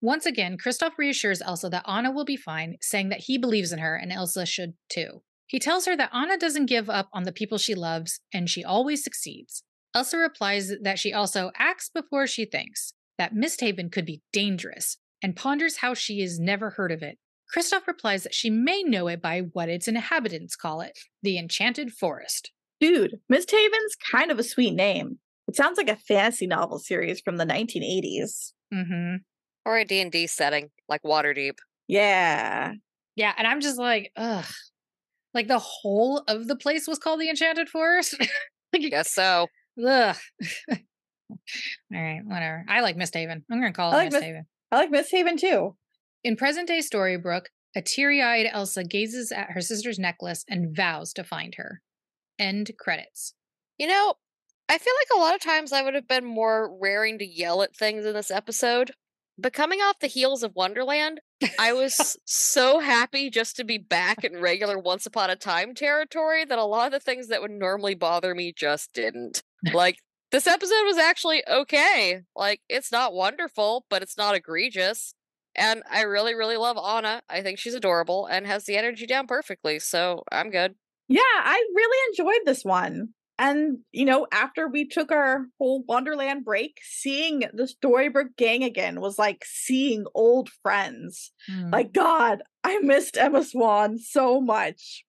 [0.00, 3.78] Once again, Kristoff reassures Elsa that Anna will be fine, saying that he believes in
[3.78, 5.22] her and Elsa should too.
[5.46, 8.64] He tells her that Anna doesn't give up on the people she loves and she
[8.64, 9.62] always succeeds.
[9.94, 15.36] Elsa replies that she also acts before she thinks, that Misthaven could be dangerous, and
[15.36, 17.18] ponders how she has never heard of it.
[17.54, 21.92] Kristoff replies that she may know it by what its inhabitants call it the Enchanted
[21.92, 22.50] Forest.
[22.80, 25.18] Dude, Misthaven's kind of a sweet name.
[25.48, 28.52] It sounds like a fantasy novel series from the 1980s.
[28.74, 29.16] Mm-hmm.
[29.66, 31.58] Or a D&D setting, like Waterdeep.
[31.88, 32.72] Yeah.
[33.16, 34.44] Yeah, and I'm just like, ugh.
[35.34, 38.14] Like the whole of the place was called the Enchanted Forest.
[38.72, 39.48] like, Guess so.
[39.84, 40.16] ugh.
[40.70, 40.78] All
[41.92, 42.64] right, whatever.
[42.68, 43.44] I like Miss Haven.
[43.50, 44.46] I'm gonna call I it like Miss Miss- Haven.
[44.70, 45.76] I like Miss Haven too.
[46.24, 51.12] In present day Storybrooke, a teary eyed Elsa gazes at her sister's necklace and vows
[51.14, 51.82] to find her.
[52.38, 53.34] End credits.
[53.78, 54.14] You know,
[54.68, 57.62] I feel like a lot of times I would have been more raring to yell
[57.62, 58.92] at things in this episode.
[59.38, 61.20] But coming off the heels of Wonderland,
[61.58, 66.44] I was so happy just to be back in regular Once Upon a Time territory
[66.44, 69.42] that a lot of the things that would normally bother me just didn't.
[69.74, 69.98] Like,
[70.32, 72.22] this episode was actually okay.
[72.34, 75.14] Like, it's not wonderful, but it's not egregious.
[75.54, 77.22] And I really, really love Anna.
[77.28, 79.78] I think she's adorable and has the energy down perfectly.
[79.78, 80.74] So I'm good.
[81.08, 83.10] Yeah, I really enjoyed this one.
[83.38, 89.00] And, you know, after we took our whole Wonderland break, seeing the Storybrooke gang again
[89.00, 91.32] was like seeing old friends.
[91.50, 91.70] Mm.
[91.70, 95.04] Like, God, I missed Emma Swan so much.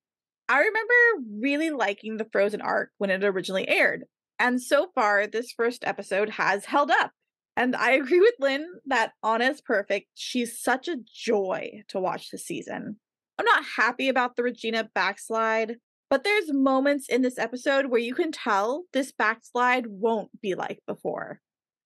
[0.49, 4.03] I remember really liking the Frozen arc when it originally aired.
[4.39, 7.11] And so far, this first episode has held up.
[7.55, 10.07] And I agree with Lin that Anna is perfect.
[10.15, 12.97] She's such a joy to watch this season.
[13.39, 15.75] I'm not happy about the Regina backslide,
[16.09, 20.79] but there's moments in this episode where you can tell this backslide won't be like
[20.87, 21.41] before.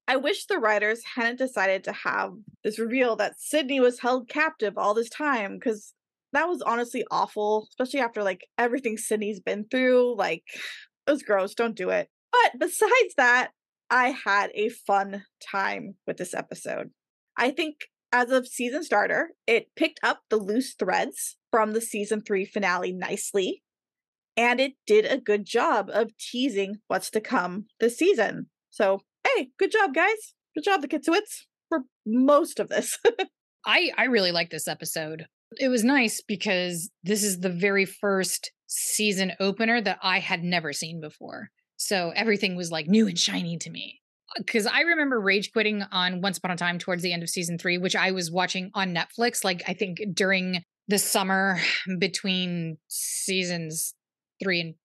[0.07, 2.31] I wish the writers hadn't decided to have
[2.63, 5.93] this reveal that Sidney was held captive all this time because
[6.33, 10.15] that was honestly awful, especially after like everything Sidney's been through.
[10.17, 10.43] Like,
[11.07, 11.53] it was gross.
[11.53, 12.09] Don't do it.
[12.31, 13.51] But besides that,
[13.89, 16.91] I had a fun time with this episode.
[17.37, 17.75] I think
[18.11, 22.93] as a season starter, it picked up the loose threads from the season three finale
[22.93, 23.63] nicely.
[24.37, 28.47] And it did a good job of teasing what's to come this season.
[28.69, 30.33] So, hey, good job, guys.
[30.55, 32.97] Good job, the Kitsowitz, for most of this.
[33.65, 35.27] I I really like this episode.
[35.59, 40.71] It was nice because this is the very first season opener that I had never
[40.71, 41.49] seen before.
[41.75, 44.01] So everything was like new and shiny to me.
[44.29, 47.29] Uh, because I remember rage quitting on Once Upon a Time towards the end of
[47.29, 51.59] season three, which I was watching on Netflix, like I think during the summer
[51.99, 53.93] between seasons
[54.41, 54.75] three and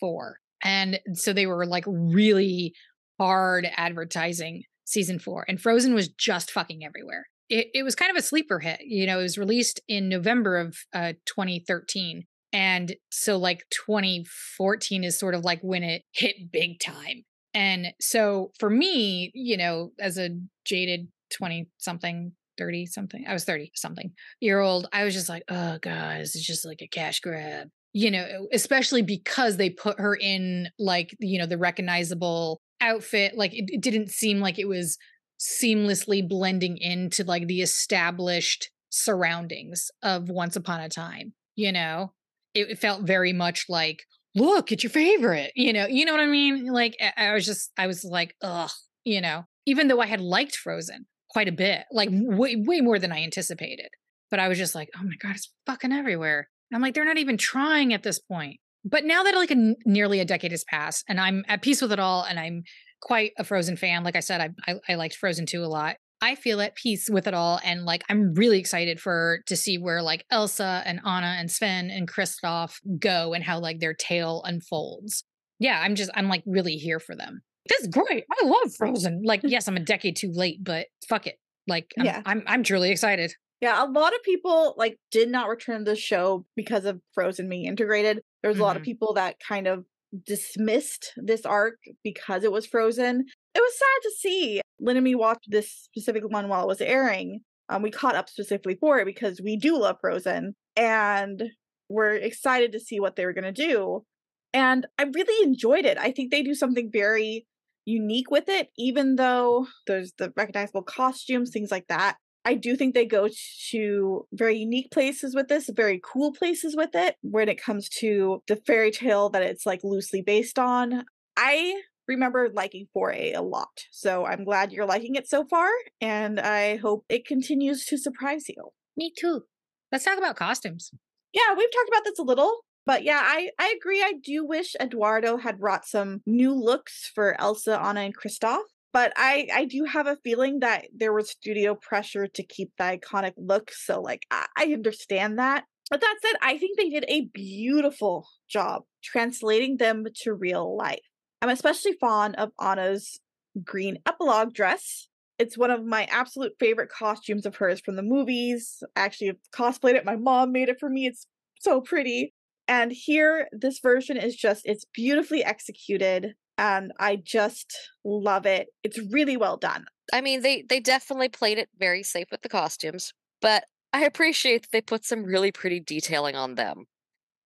[0.00, 0.38] four.
[0.62, 2.74] And so they were like really
[3.18, 5.44] hard advertising season four.
[5.48, 7.26] And Frozen was just fucking everywhere.
[7.48, 8.80] It, it was kind of a sleeper hit.
[8.84, 12.24] You know, it was released in November of uh, 2013.
[12.52, 17.24] And so, like, 2014 is sort of like when it hit big time.
[17.52, 20.30] And so, for me, you know, as a
[20.64, 25.42] jaded 20 something, 30 something, I was 30 something year old, I was just like,
[25.48, 27.68] oh, God, this is just like a cash grab.
[27.98, 33.38] You know, especially because they put her in like, you know, the recognizable outfit.
[33.38, 34.98] Like, it, it didn't seem like it was
[35.40, 42.12] seamlessly blending into like the established surroundings of Once Upon a Time, you know?
[42.56, 46.26] it felt very much like look it's your favorite you know you know what i
[46.26, 48.70] mean like i was just i was like ugh
[49.04, 52.98] you know even though i had liked frozen quite a bit like way, way more
[52.98, 53.88] than i anticipated
[54.30, 57.18] but i was just like oh my god it's fucking everywhere i'm like they're not
[57.18, 61.04] even trying at this point but now that like a, nearly a decade has passed
[61.08, 62.62] and i'm at peace with it all and i'm
[63.00, 65.96] quite a frozen fan like i said i, I, I liked frozen 2 a lot
[66.22, 67.60] I feel at peace with it all.
[67.62, 71.90] And like, I'm really excited for to see where like Elsa and Anna and Sven
[71.90, 75.24] and Kristoff go and how like their tale unfolds.
[75.58, 77.42] Yeah, I'm just, I'm like really here for them.
[77.68, 78.24] This is great.
[78.30, 79.22] I love Frozen.
[79.24, 81.36] Like, yes, I'm a decade too late, but fuck it.
[81.68, 82.22] Like, I'm, Yeah.
[82.24, 83.32] I'm, I'm truly excited.
[83.60, 87.64] Yeah, a lot of people like did not return the show because of Frozen being
[87.64, 88.20] integrated.
[88.42, 88.86] There was a lot of Mhm.
[88.86, 89.84] people that kind of
[90.24, 93.24] dismissed this arc because it was Frozen.
[93.54, 94.60] It was sad to see.
[94.78, 97.40] Lin and me watched this specific one while it was airing.
[97.68, 101.50] Um, we caught up specifically for it because we do love Frozen, and
[101.88, 104.04] we're excited to see what they were going to do.
[104.52, 105.98] And I really enjoyed it.
[105.98, 107.46] I think they do something very
[107.84, 112.16] unique with it, even though there's the recognizable costumes, things like that.
[112.46, 113.28] I do think they go
[113.72, 118.40] to very unique places with this, very cool places with it, when it comes to
[118.46, 121.04] the fairy tale that it's like loosely based on.
[121.36, 123.80] I remember liking 4A a lot.
[123.90, 125.68] So I'm glad you're liking it so far,
[126.00, 128.70] and I hope it continues to surprise you.
[128.96, 129.42] Me too.
[129.90, 130.92] Let's talk about costumes.
[131.32, 134.02] Yeah, we've talked about this a little, but yeah, I, I agree.
[134.02, 138.62] I do wish Eduardo had brought some new looks for Elsa, Anna, and Kristoff.
[138.92, 142.84] But I, I do have a feeling that there was studio pressure to keep the
[142.84, 143.70] iconic look.
[143.72, 145.64] So, like, I, I understand that.
[145.90, 151.00] But that said, I think they did a beautiful job translating them to real life.
[151.42, 153.20] I'm especially fond of Anna's
[153.62, 155.08] green epilogue dress.
[155.38, 158.82] It's one of my absolute favorite costumes of hers from the movies.
[158.96, 160.04] I actually cosplayed it.
[160.04, 161.06] My mom made it for me.
[161.06, 161.26] It's
[161.60, 162.32] so pretty.
[162.66, 166.34] And here, this version is just, it's beautifully executed.
[166.58, 168.68] And I just love it.
[168.82, 169.86] It's really well done.
[170.12, 174.62] I mean, they they definitely played it very safe with the costumes, but I appreciate
[174.62, 176.86] that they put some really pretty detailing on them.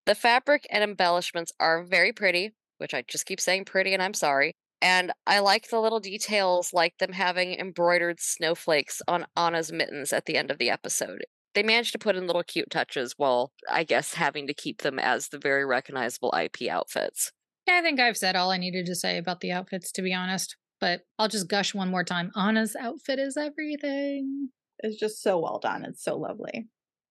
[0.06, 4.14] The fabric and embellishments are very pretty, which I just keep saying pretty and I'm
[4.14, 4.54] sorry.
[4.82, 10.24] And I like the little details like them having embroidered snowflakes on Anna's mittens at
[10.26, 11.24] the end of the episode.
[11.54, 14.98] They managed to put in little cute touches while I guess having to keep them
[14.98, 17.32] as the very recognizable IP outfits.
[17.70, 20.12] Yeah, I think I've said all I needed to say about the outfits, to be
[20.14, 20.56] honest.
[20.80, 22.30] But I'll just gush one more time.
[22.34, 24.48] Anna's outfit is everything.
[24.78, 25.84] It's just so well done.
[25.84, 26.68] It's so lovely.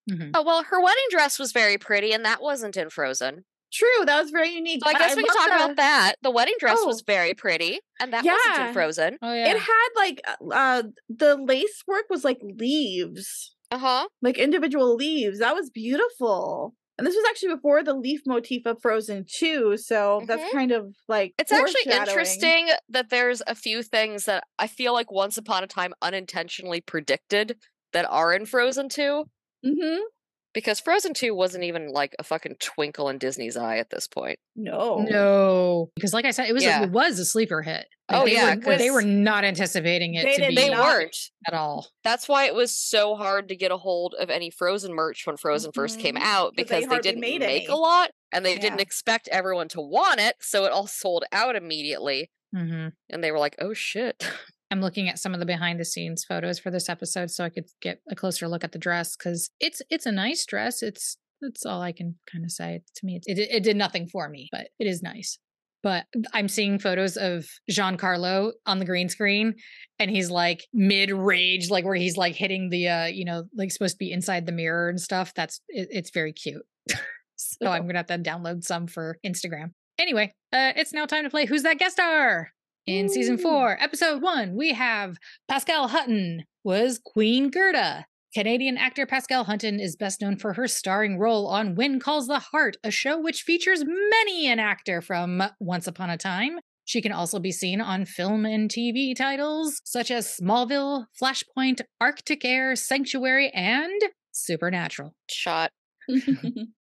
[0.09, 0.31] Mhm.
[0.33, 3.45] Oh, well, her wedding dress was very pretty, and that wasn't in Frozen.
[3.71, 4.81] True, that was very unique.
[4.83, 6.15] So I but guess we can talk the- about that.
[6.23, 7.03] The wedding dress was Oh.
[7.05, 9.17] very pretty, and that wasn't in Frozen.
[9.21, 9.51] Oh yeah.
[9.51, 14.07] It had like uh, uh the lace work was like leaves, Uh huh.
[14.23, 15.37] like individual leaves.
[15.37, 16.73] That was beautiful.
[16.99, 20.27] And this was actually before the leaf motif of Frozen 2, so Mhm.
[20.27, 24.93] that's kind of like It's actually interesting that there's a few things that I feel
[24.93, 27.57] like Once Upon a Time unintentionally predicted
[27.93, 29.25] that are in Frozen 2.
[29.63, 30.09] Mhm.
[30.53, 34.39] Because Frozen 2 wasn't even like a fucking twinkle in Disney's eye at this point.
[34.55, 35.05] No.
[35.07, 36.79] No, because like I said, it was Yeah.
[36.81, 37.85] a, it was a sleeper hit.
[38.11, 41.15] Oh, they yeah, were, they were 'cause- not anticipating it They to be They weren't.
[41.45, 41.87] at all.
[42.03, 45.37] That's why it was so hard to get a hold of any Frozen merch when
[45.37, 47.67] Frozen first came out out 'Cause they because they, didn't made make any.
[47.67, 50.35] a lot and they didn't expect everyone to want it.
[50.41, 52.31] So it all sold out immediately.
[52.51, 54.27] hmm And they were like, oh shit.
[54.71, 57.49] I'm looking at some of the behind the scenes photos for this episode so I
[57.49, 60.83] could get a closer look at the dress because it's it's a nice dress.
[60.83, 62.81] It's that's all I can kind of say.
[62.95, 65.39] To me, it, it it did nothing for me, but it is nice.
[65.81, 69.55] But I'm seeing photos of Giancarlo on the green screen,
[69.97, 73.71] and he's like mid rage, like where he's like hitting the uh, you know, like
[73.71, 75.33] supposed to be inside the mirror and stuff.
[75.33, 76.65] That's it, it's very cute.
[77.35, 79.71] so I'm gonna have to download some for Instagram.
[79.97, 82.51] Anyway, uh, it's now time to play Who's That Guest Star?
[82.89, 85.17] In season four, episode one, we have
[85.47, 88.07] Pascale Hutton was Queen Gerda.
[88.33, 92.39] Canadian actor Pascale Hutton is best known for her starring role on When Calls the
[92.39, 96.57] Heart, a show which features many an actor from Once Upon a Time.
[96.83, 102.43] She can also be seen on film and TV titles such as Smallville, Flashpoint, Arctic
[102.43, 105.13] Air, Sanctuary, and Supernatural.
[105.29, 105.69] Shot.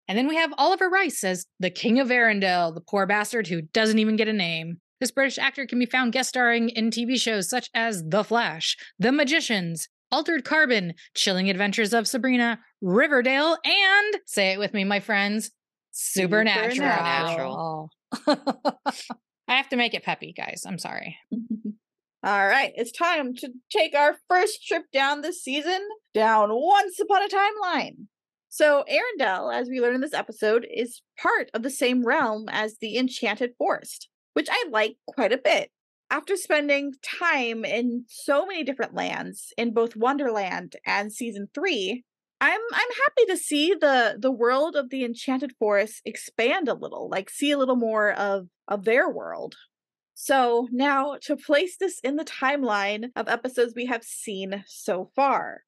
[0.08, 3.62] And then we have Oliver Rice as the King of Arendelle, the poor bastard who
[3.62, 4.78] doesn't even get a name.
[5.00, 8.76] This British actor can be found guest starring in TV shows such as The Flash,
[8.98, 15.00] The Magicians, Altered Carbon, Chilling Adventures of Sabrina, Riverdale, and say it with me, my
[15.00, 15.50] friends,
[15.90, 17.90] Supernatural.
[18.26, 18.82] I
[19.48, 20.62] have to make it peppy, guys.
[20.66, 21.16] I'm sorry.
[22.24, 25.80] All right, it's time to take our first trip down this season
[26.12, 28.06] down Once Upon a Timeline.
[28.48, 32.78] So, Arendelle, as we learn in this episode, is part of the same realm as
[32.80, 35.70] the Enchanted Forest, which I like quite a bit.
[36.10, 42.04] After spending time in so many different lands in both Wonderland and season 3,
[42.42, 47.08] I'm I'm happy to see the the world of the Enchanted Forest expand a little,
[47.08, 49.54] like see a little more of of their world.
[50.12, 55.62] So now to place this in the timeline of episodes we have seen so far.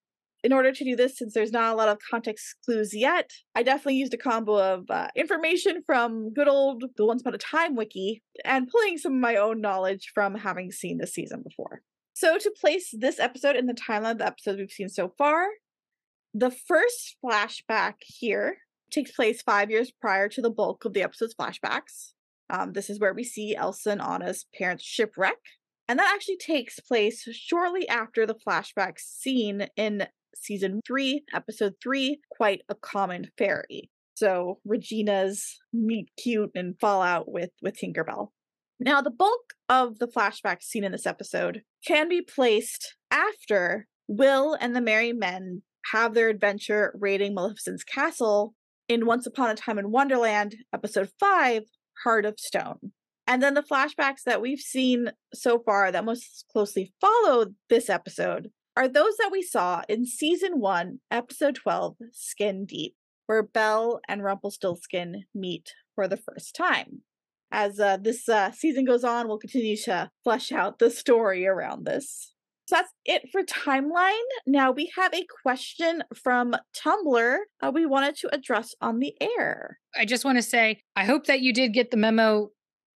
[0.44, 3.64] In order to do this, since there's not a lot of context clues yet, I
[3.64, 7.74] definitely used a combo of uh, information from good old The Once Upon a Time
[7.74, 11.82] wiki and pulling some of my own knowledge from having seen this season before.
[12.14, 15.46] So to place this episode in the timeline of the episodes we've seen so far,
[16.32, 18.58] the first flashback here
[18.90, 22.12] takes place five years prior to the bulk of the episode's flashbacks.
[22.50, 25.38] Um, this is where we see Elsa and Anna's parents shipwreck.
[25.88, 32.20] And that actually takes place shortly after the flashback scene in season three, episode three,
[32.30, 33.90] Quite a Common Fairy.
[34.14, 38.28] So Regina's meet cute and fallout with, with Tinkerbell.
[38.80, 44.56] Now, the bulk of the flashback scene in this episode can be placed after Will
[44.60, 45.62] and the Merry Men
[45.92, 48.54] have their adventure raiding Maleficent's castle
[48.88, 51.64] in Once Upon a Time in Wonderland, episode 5,
[52.04, 52.92] Heart of Stone.
[53.26, 58.48] And then the flashbacks that we've seen so far that most closely follow this episode
[58.78, 62.94] are those that we saw in season 1, episode 12, Skin Deep,
[63.26, 67.02] where Belle and Rumpelstiltskin meet for the first time.
[67.50, 71.86] As uh, this uh, season goes on, we'll continue to flesh out the story around
[71.86, 72.32] this.
[72.68, 74.14] So that's it for timeline.
[74.46, 79.80] Now we have a question from Tumblr uh, we wanted to address on the air.
[79.96, 82.50] I just want to say, I hope that you did get the memo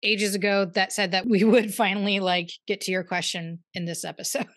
[0.04, 4.04] ages ago that said that we would finally like get to your question in this
[4.04, 4.46] episode.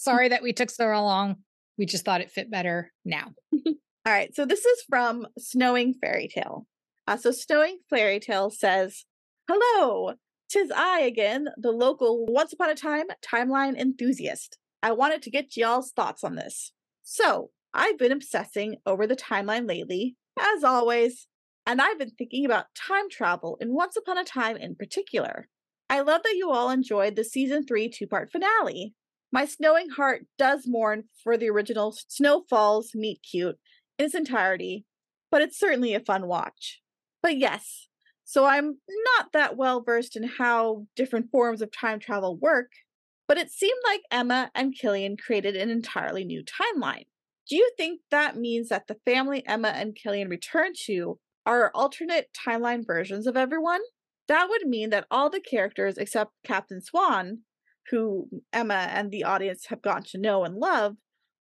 [0.00, 1.36] Sorry that we took so long.
[1.76, 3.34] We just thought it fit better now.
[3.52, 3.74] All
[4.06, 6.66] right, so this is from Snowing Fairy Tale.
[7.06, 9.04] Uh, so Snowing Fairy Tale says,
[9.46, 10.14] "Hello,
[10.48, 14.56] tis I again, the local Once Upon a Time timeline enthusiast.
[14.82, 16.72] I wanted to get y'all's thoughts on this.
[17.02, 21.28] So I've been obsessing over the timeline lately, as always,
[21.66, 25.48] and I've been thinking about time travel in Once Upon a Time in particular.
[25.90, 28.94] I love that you all enjoyed the season three two part finale.
[29.32, 33.58] My snowing heart does mourn for the original Snow Falls Meet Cute
[33.98, 34.86] in its entirety,
[35.30, 36.80] but it's certainly a fun watch.
[37.22, 37.88] But yes,
[38.24, 38.78] so I'm
[39.16, 42.72] not that well versed in how different forms of time travel work,
[43.28, 47.06] but it seemed like Emma and Killian created an entirely new timeline.
[47.48, 52.28] Do you think that means that the family Emma and Killian return to are alternate
[52.46, 53.80] timeline versions of everyone.
[54.28, 57.40] That would mean that all the characters except Captain Swan,
[57.90, 60.96] who Emma and the audience have gotten to know and love,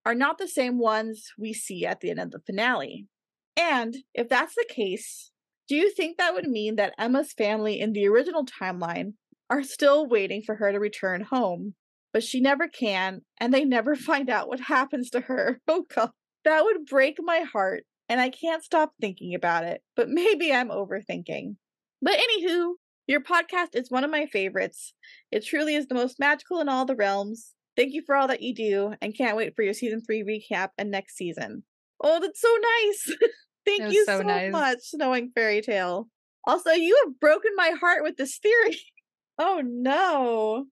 [0.05, 3.07] are not the same ones we see at the end of the finale.
[3.55, 5.31] And if that's the case,
[5.67, 9.13] do you think that would mean that Emma's family in the original timeline
[9.49, 11.75] are still waiting for her to return home,
[12.11, 15.61] but she never can, and they never find out what happens to her?
[15.67, 16.11] Oh god,
[16.43, 20.69] that would break my heart, and I can't stop thinking about it, but maybe I'm
[20.69, 21.55] overthinking.
[22.01, 22.73] But anywho,
[23.07, 24.93] your podcast is one of my favorites.
[25.31, 27.53] It truly is the most magical in all the realms.
[27.75, 30.69] Thank you for all that you do, and can't wait for your season three recap
[30.77, 31.63] and next season.
[32.03, 33.17] Oh, that's so nice.
[33.65, 34.51] Thank you so so, nice.
[34.51, 36.07] much, Snowing Fairy Tale.
[36.45, 38.77] Also, you have broken my heart with this theory.
[39.39, 40.65] oh no.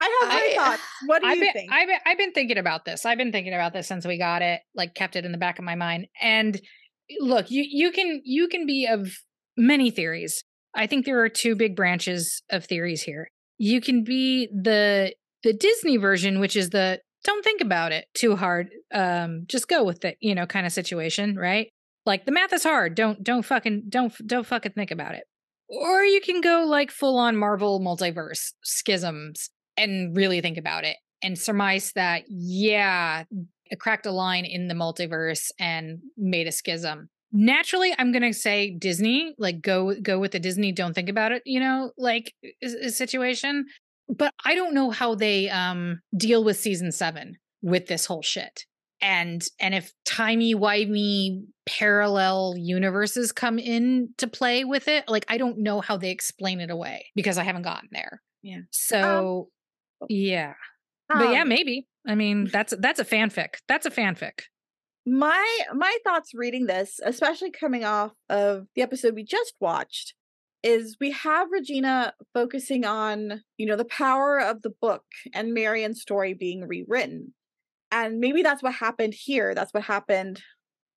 [0.00, 0.82] I have my I- thoughts.
[1.06, 1.72] What do I've you been, think?
[1.72, 3.04] I've been, I've been thinking about this.
[3.04, 5.58] I've been thinking about this since we got it, like kept it in the back
[5.58, 6.06] of my mind.
[6.20, 6.60] And
[7.20, 9.10] look, you you can you can be of
[9.56, 10.44] many theories.
[10.74, 13.28] I think there are two big branches of theories here.
[13.58, 18.36] You can be the the Disney version, which is the don't think about it too
[18.36, 21.68] hard, um, just go with it, you know, kind of situation, right?
[22.06, 22.94] Like the math is hard.
[22.94, 25.24] Don't don't fucking don't don't fucking think about it.
[25.68, 30.96] Or you can go like full on Marvel multiverse schisms and really think about it
[31.22, 33.24] and surmise that yeah
[33.66, 38.70] it cracked a line in the multiverse and made a schism naturally i'm gonna say
[38.78, 42.32] disney like go go with the disney don't think about it you know like
[42.62, 43.66] is, is situation.
[44.08, 48.64] But i don't know how they um deal with season seven with this whole shit.
[49.00, 55.36] And and if timey wimey parallel universes come in to play with it like i
[55.36, 58.22] don't know how they explain it away because i haven't gotten there.
[58.42, 58.60] Yeah.
[58.70, 59.48] so
[60.08, 60.54] yeah.
[61.08, 61.86] But yeah Um, maybe.
[62.06, 63.54] I mean that's that's a fanfic.
[63.66, 64.42] That's a fanfic
[65.06, 70.14] my my thoughts reading this especially coming off of the episode we just watched
[70.64, 76.00] is we have regina focusing on you know the power of the book and marian's
[76.00, 77.34] story being rewritten.
[77.92, 79.54] And maybe that's what happened here.
[79.54, 80.42] That's what happened.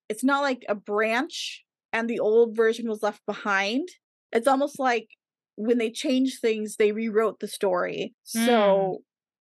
[0.09, 3.87] It's not like a branch and the old version was left behind.
[4.31, 5.09] It's almost like
[5.57, 8.15] when they changed things they rewrote the story.
[8.35, 8.45] Mm.
[8.45, 8.97] So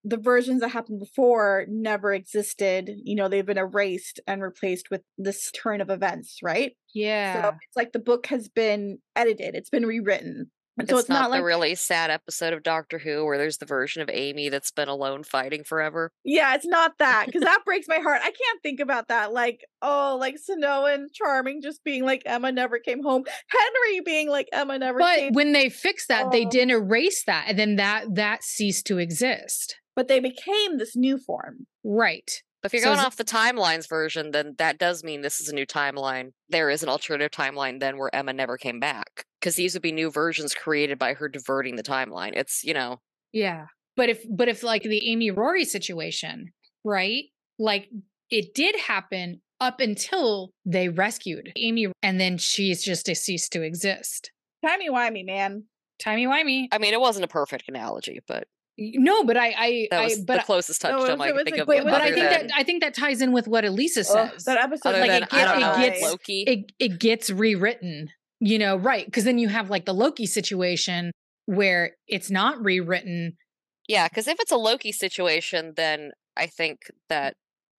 [0.08, 2.90] the versions that happened before never existed.
[3.02, 6.72] You know, they've been erased and replaced with this turn of events, right?
[6.94, 10.50] yeah So it's like the book has been edited, it's been rewritten.
[10.78, 13.38] And so it's, it's, not, not, like the really sad episode of Doctor Who where
[13.38, 16.12] there's the version of Amy that's been alone fighting forever.
[16.22, 18.20] Yeah, it's not that because that breaks my heart.
[18.22, 19.32] I can't think about that.
[19.32, 23.24] Like, oh, like Snow and Charming just being like Emma never came home.
[23.48, 25.32] Henry being like Emma never but came.
[25.32, 26.50] when they fixed that they Oh.
[26.50, 31.18] didn't erase that and then that that ceased to exist but they became this new
[31.18, 31.66] form.
[31.82, 35.48] right If you're So going off the timelines version, then that does mean this is
[35.48, 36.32] a new timeline.
[36.48, 39.24] There is an alternative timeline then where Emma never came back.
[39.40, 42.32] Because these would be new versions created by her diverting the timeline.
[42.34, 43.00] It's, you know,
[43.32, 43.66] yeah
[43.96, 46.52] but if but if like the amy rory situation
[46.84, 47.24] right
[47.58, 47.88] like
[48.30, 54.30] it did happen up until they rescued amy and then she's just ceased to exist
[54.64, 55.64] Timey wimey, man.
[55.98, 58.48] timey wimey I mean, it wasn't a perfect analogy, but
[58.78, 61.28] no but i i, that I but the closest No, it touchstone was- I it
[61.28, 61.68] can was think like- of.
[61.68, 64.30] wait, but i think than- that i think that ties in with what elisa Ugh,
[64.32, 66.42] says that episode, other like, than, it I don't get- know, it gets- Loki.
[66.42, 68.10] it it gets rewritten
[68.40, 71.10] you know right because then you have like the loki situation
[71.46, 73.36] where it's not rewritten
[73.88, 77.34] Yeah, because if it's a Loki situation, then I think that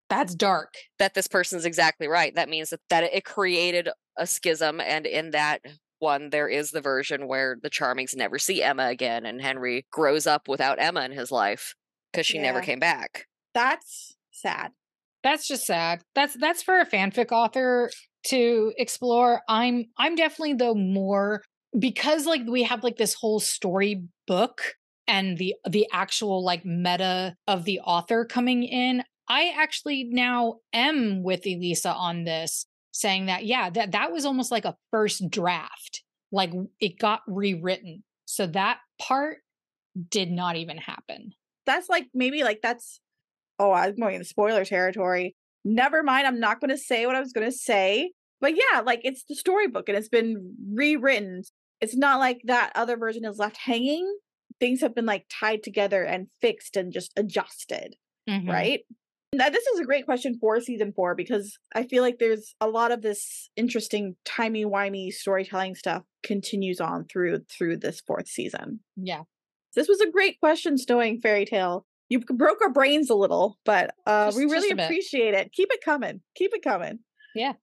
[0.09, 2.33] that's dark that this person's exactly right.
[2.33, 5.59] That means that, that it created a schism, and in that
[5.99, 10.27] one, there is the version where the Charmings never see Emma again, and Henry grows
[10.27, 11.75] up without Emma in his life
[12.11, 13.27] because she never came back.
[13.53, 14.71] That's sad.
[15.23, 17.89] that's just sad that's that's for a fanfic author
[18.23, 21.41] to explore i'm i'm definitely though more
[21.77, 24.75] because like we have like this whole story book
[25.07, 31.23] and the the actual like meta of the author coming in i actually now am
[31.23, 32.67] with elisa on this
[32.97, 38.03] saying that yeah that that was almost like a first draft like it got rewritten
[38.25, 39.37] so that part
[40.09, 41.31] did not even happen
[41.65, 42.99] That's like maybe like that's
[43.59, 45.35] oh, I'm going into spoiler territory.
[45.65, 48.11] Never mind, I'm not gonna say what I was gonna say.
[48.39, 51.41] But yeah, like it's the storybook and it's been rewritten.
[51.81, 54.07] It's not like that other version is left hanging.
[54.59, 57.95] Things have been like tied together and fixed and just adjusted.
[58.29, 58.49] Mhm.
[58.49, 58.81] right?
[59.33, 62.67] Now, this is a great question for season four because I feel like there's a
[62.67, 68.79] lot of this interesting timey wimey storytelling stuff continues on through through this fourth season.
[68.95, 69.23] yeah
[69.75, 71.85] This was a great question, Snowing Fairy Tale.
[72.09, 74.85] You broke our brains a little, but uh, Just- we really a bit.
[74.85, 75.51] appreciate it.
[75.51, 76.21] Keep it coming.
[76.35, 76.99] Keep it coming.
[77.35, 77.53] Yeah.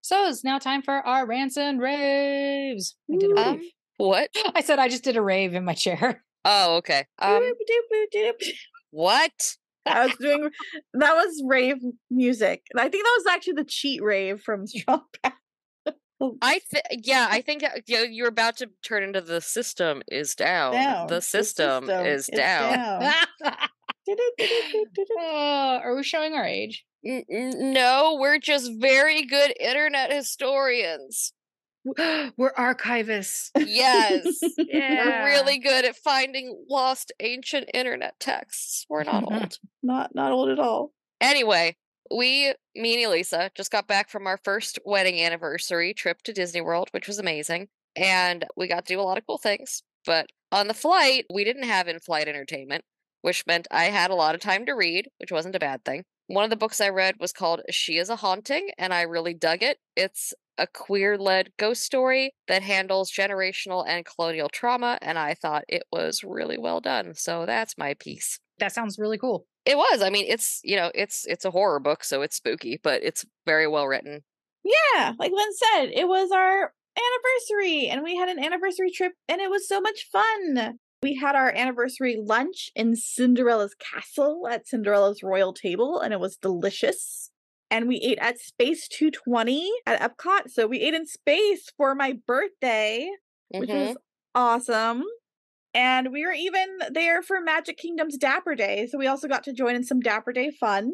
[0.00, 2.96] So it's now time for our rants and raves.
[3.12, 3.70] I did a Um, rave.
[3.98, 4.30] What?
[4.54, 6.24] I said I just did a rave in my chair.
[6.46, 7.04] Oh, okay.
[7.20, 7.52] Um,
[8.90, 9.56] what?
[9.86, 10.50] I was doing
[10.94, 11.76] that was rave
[12.10, 12.62] music.
[12.76, 15.32] I think that was actually the cheat rave from Strong Bad.
[16.42, 20.34] I th- yeah, I think uh, know, you're about to turn into the system is
[20.34, 20.72] down.
[20.72, 21.06] Down.
[21.08, 23.00] The system, is, is down.
[23.00, 23.14] down.
[24.08, 26.84] Uh, are we showing our age?
[27.04, 31.32] No, we're just very good internet historians.
[32.36, 33.50] We're archivists.
[33.56, 34.40] Yes.
[34.58, 35.04] Yeah.
[35.04, 38.86] We're really good at finding lost ancient internet texts.
[38.88, 39.58] We're not old.
[39.82, 40.92] not not old at all.
[41.20, 41.76] Anyway,
[42.14, 46.60] we, me and Elisa, just got back from our first wedding anniversary trip to Disney
[46.60, 47.68] World, which was amazing.
[47.96, 49.82] And we got to do a lot of cool things.
[50.06, 52.84] But on the flight, we didn't have in flight entertainment,
[53.22, 56.04] which meant I had a lot of time to read, which wasn't a bad thing.
[56.26, 59.34] One of the books I read was called She is a Haunting, and I really
[59.34, 59.78] dug it.
[59.96, 65.64] It's a queer led ghost story that handles generational and colonial trauma, and I thought
[65.68, 67.14] it was really well done.
[67.14, 68.38] So that's my piece.
[68.58, 69.46] That sounds really cool.
[69.64, 70.02] It was.
[70.02, 73.24] I mean, it's you know, it's it's a horror book, so it's spooky, but it's
[73.46, 74.22] very well written.
[74.64, 79.40] Yeah, like Lin said, it was our anniversary and we had an anniversary trip and
[79.40, 80.78] it was so much fun.
[81.02, 86.36] We had our anniversary lunch in Cinderella's castle at Cinderella's royal table and it was
[86.36, 87.30] delicious.
[87.70, 90.50] And we ate at Space 220 at Epcot.
[90.50, 93.10] So we ate in space for my birthday,
[93.56, 93.88] which Mhm.
[93.88, 93.96] was
[94.34, 95.04] awesome.
[95.74, 98.86] And we were even there for Magic Kingdom's Dapper Day.
[98.88, 100.84] So we also got to join in some Dapper Day fun.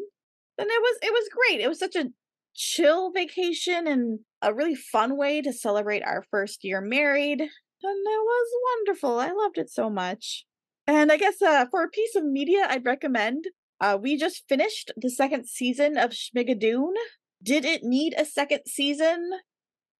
[0.57, 1.61] And it was it was great.
[1.61, 2.11] It was such a
[2.55, 7.49] chill vacation and a really fun way to celebrate our first year married.
[7.81, 9.19] And it was wonderful.
[9.19, 10.45] I loved it so much.
[10.85, 13.45] And I guess uh, for a piece of media, I'd recommend
[13.81, 16.93] uh, we just finished the second season of Schmigadoon.
[17.41, 19.31] Did it need a second season?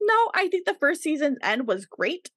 [0.01, 2.29] No, I think the first season's end was great.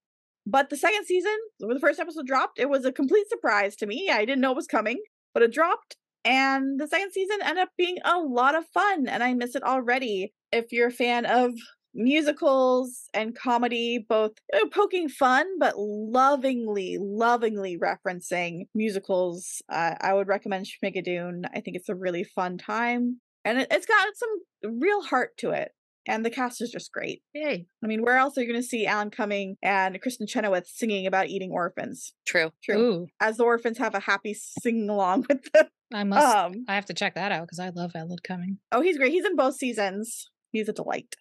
[0.47, 3.86] But the second season, when the first episode dropped, it was a complete surprise to
[3.86, 4.11] me.
[4.11, 5.01] I didn't know it was coming,
[5.34, 5.97] but it dropped.
[6.24, 9.64] And the second season ended up being a lot of fun, and I miss it
[9.64, 10.32] already.
[10.53, 11.53] If you're a fan of
[11.95, 20.14] musicals and comedy, both you know, poking fun, but lovingly, lovingly referencing musicals, uh, I
[20.14, 21.43] would recommend Schmigadoon.
[21.55, 25.51] I think it's a really fun time, and it, it's got some real heart to
[25.51, 25.72] it.
[26.05, 27.22] And the cast is just great.
[27.32, 27.64] Yay.
[27.82, 31.07] I mean, where else are you going to see Alan Cumming and Kristin Chenoweth singing
[31.07, 32.12] about eating orphans?
[32.26, 32.51] True.
[32.64, 32.76] True.
[32.76, 35.66] Ooh, As the orphans have a happy sing along with them.
[35.95, 36.26] I must.
[36.26, 38.59] Um, I have to check that out because I love Alan Cumming.
[38.72, 39.12] oh, he's great.
[39.12, 40.28] He's in both seasons.
[40.51, 41.14] He's a delight.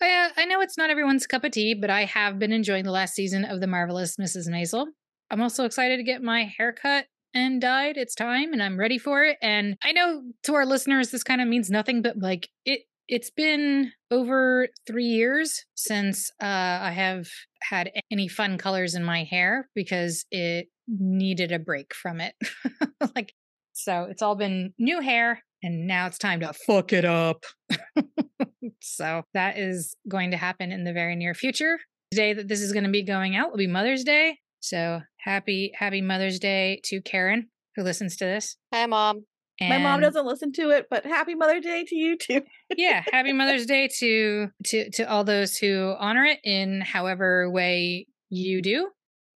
[0.00, 2.90] Uh, I know it's not everyone's cup of tea, but I have been enjoying the
[2.90, 4.48] last season of The Marvelous Mrs.
[4.48, 4.86] Maisel.
[5.30, 7.96] I'm also excited to get my hair cut and dyed.
[7.96, 9.36] It's time and I'm ready for it.
[9.42, 13.30] And I know to our listeners, this kind of means nothing, but like it, it's
[13.30, 17.26] been over three years since uh, I have
[17.62, 22.34] had any fun colors in my hair because it needed a break from it.
[23.14, 23.32] like,
[23.72, 27.44] so it's all been new hair and now it's time to fuck it up.
[28.84, 31.78] so that is going to happen in the very near future.
[32.10, 34.38] The day that this is going to be going out will be Mother's Day.
[34.60, 38.56] So happy, happy Mother's Day to Karen who listens to this.
[38.72, 39.24] Hi, mom.
[39.60, 42.42] My mom doesn't listen to it, but happy Mother's Day to you too.
[42.76, 48.06] yeah, happy Mother's Day to to to all those who honor it in however way
[48.30, 48.90] you do.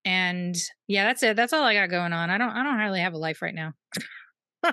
[0.05, 0.57] And
[0.89, 1.37] yeah, that's it.
[1.37, 2.31] That's all I got going on.
[2.31, 3.73] I don't I don't really have a life right now.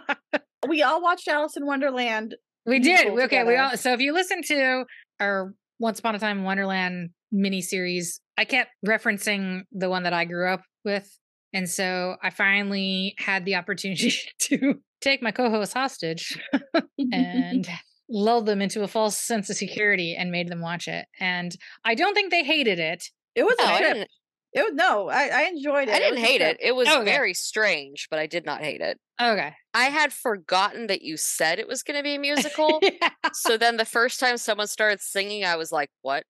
[0.68, 2.36] We all watched Alice in Wonderland.
[2.66, 3.08] We did.
[3.08, 4.86] Okay, we all so if you listen to
[5.20, 10.14] our Once Upon a Time in Wonderland mini series, I kept referencing the one that
[10.14, 11.08] I grew up with.
[11.54, 16.38] And so I finally had the opportunity to take my co-host hostage
[17.12, 17.68] and
[18.10, 21.06] lull them into a false sense of security and made them watch it.
[21.20, 23.04] And I don't think they hated it.
[23.36, 24.08] it was No, a trip.
[24.56, 25.94] It was no, I, I enjoyed it.
[25.94, 26.58] I didn't a hate it.
[26.62, 27.04] It was Okay.
[27.04, 28.98] very strange, but I did not hate it.
[29.22, 29.54] Okay.
[29.74, 32.80] I had forgotten that you said it was going to be a musical.
[32.82, 33.10] Yeah.
[33.34, 36.24] so then the first time someone started singing, I was like, "What?"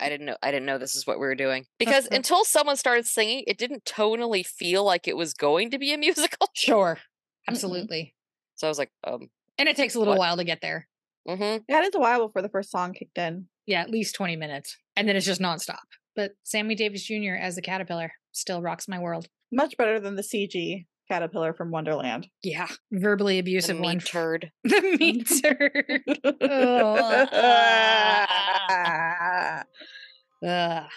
[0.00, 0.36] I didn't know.
[0.42, 3.58] I didn't know this is what we were doing because until someone started singing, it
[3.58, 6.48] didn't tonally feel like it was going to be a musical.
[6.54, 6.98] Sure.
[7.48, 8.14] Absolutely.
[8.54, 9.28] So I was like, "Um,
[9.58, 10.18] And it takes a little What?
[10.20, 10.86] while to get there.
[11.28, 11.42] mm-hmm.
[11.42, 13.48] It had it a while before the first song kicked in.
[13.66, 14.76] Yeah, at least 20 minutes.
[14.94, 15.76] And then it's just nonstop.
[16.18, 17.36] But Sammy Davis Jr.
[17.40, 19.28] as the caterpillar still rocks my world.
[19.52, 22.26] Much better than the CG caterpillar from Wonderland.
[22.42, 22.66] Yeah.
[22.90, 23.98] Verbally the abusive meat one.
[24.00, 26.02] turd." the meat turd.
[26.42, 27.28] Ugh.
[30.44, 30.90] Ugh.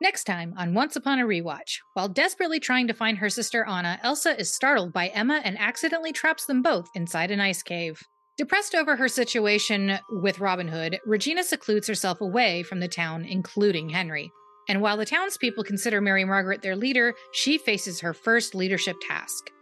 [0.00, 4.00] Next time on Once Upon a Rewatch, while desperately trying to find her sister Anna,
[4.02, 8.02] Elsa is startled by Emma and accidentally traps them both inside an ice cave.
[8.42, 13.88] Depressed over her situation with Robin Hood, Regina secludes herself away from the town, including
[13.88, 14.32] Henry.
[14.68, 19.52] And while the townspeople consider Mary Margaret their leader, she faces her first leadership task.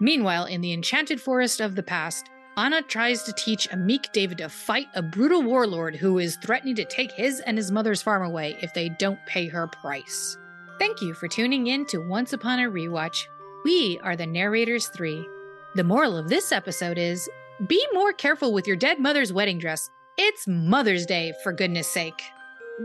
[0.00, 4.38] Meanwhile, in the enchanted forest of the past, Anna tries to teach a meek David
[4.38, 8.22] to fight a brutal warlord who is threatening to take his and his mother's farm
[8.22, 10.38] away if they don't pay her price.
[10.78, 13.22] Thank you for tuning in to Once Upon a Rewatch.
[13.66, 15.28] We are the Narrators 3.
[15.74, 17.28] The moral of this episode is
[17.66, 19.90] be more careful with your dead mother's wedding dress.
[20.16, 22.22] It's Mother's Day, for goodness sake.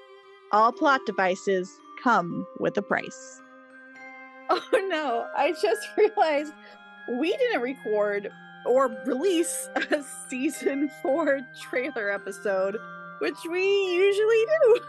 [0.50, 1.70] all plot devices
[2.02, 3.40] come with a price.
[4.50, 4.60] Oh
[4.90, 6.52] no, I just realized
[7.18, 8.30] we didn't record
[8.66, 12.76] or release a season four trailer episode,
[13.20, 14.80] which we usually do.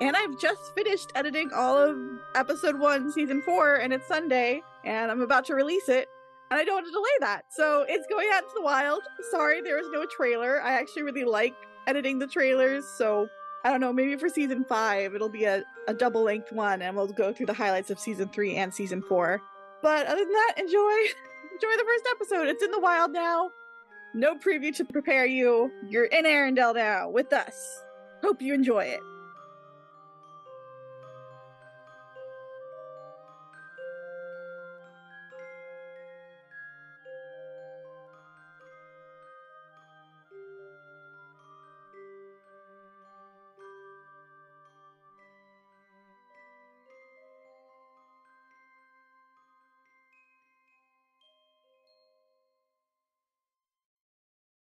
[0.00, 1.98] And I've just finished editing all of
[2.34, 6.08] episode one, season four, and it's Sunday, and I'm about to release it.
[6.50, 7.42] And I don't want to delay that.
[7.50, 9.02] So it's going out into the wild.
[9.30, 10.62] Sorry there was no trailer.
[10.62, 11.54] I actually really like
[11.86, 12.86] editing the trailers.
[12.96, 13.28] So
[13.62, 16.96] I don't know, maybe for season five, it'll be a, a double length one, and
[16.96, 19.42] we'll go through the highlights of season three and season four.
[19.82, 20.96] But other than that, enjoy.
[21.52, 22.48] Enjoy the first episode.
[22.48, 23.50] It's in the wild now.
[24.14, 25.70] No preview to prepare you.
[25.86, 27.82] You're in Arendelle now with us.
[28.22, 29.00] Hope you enjoy it.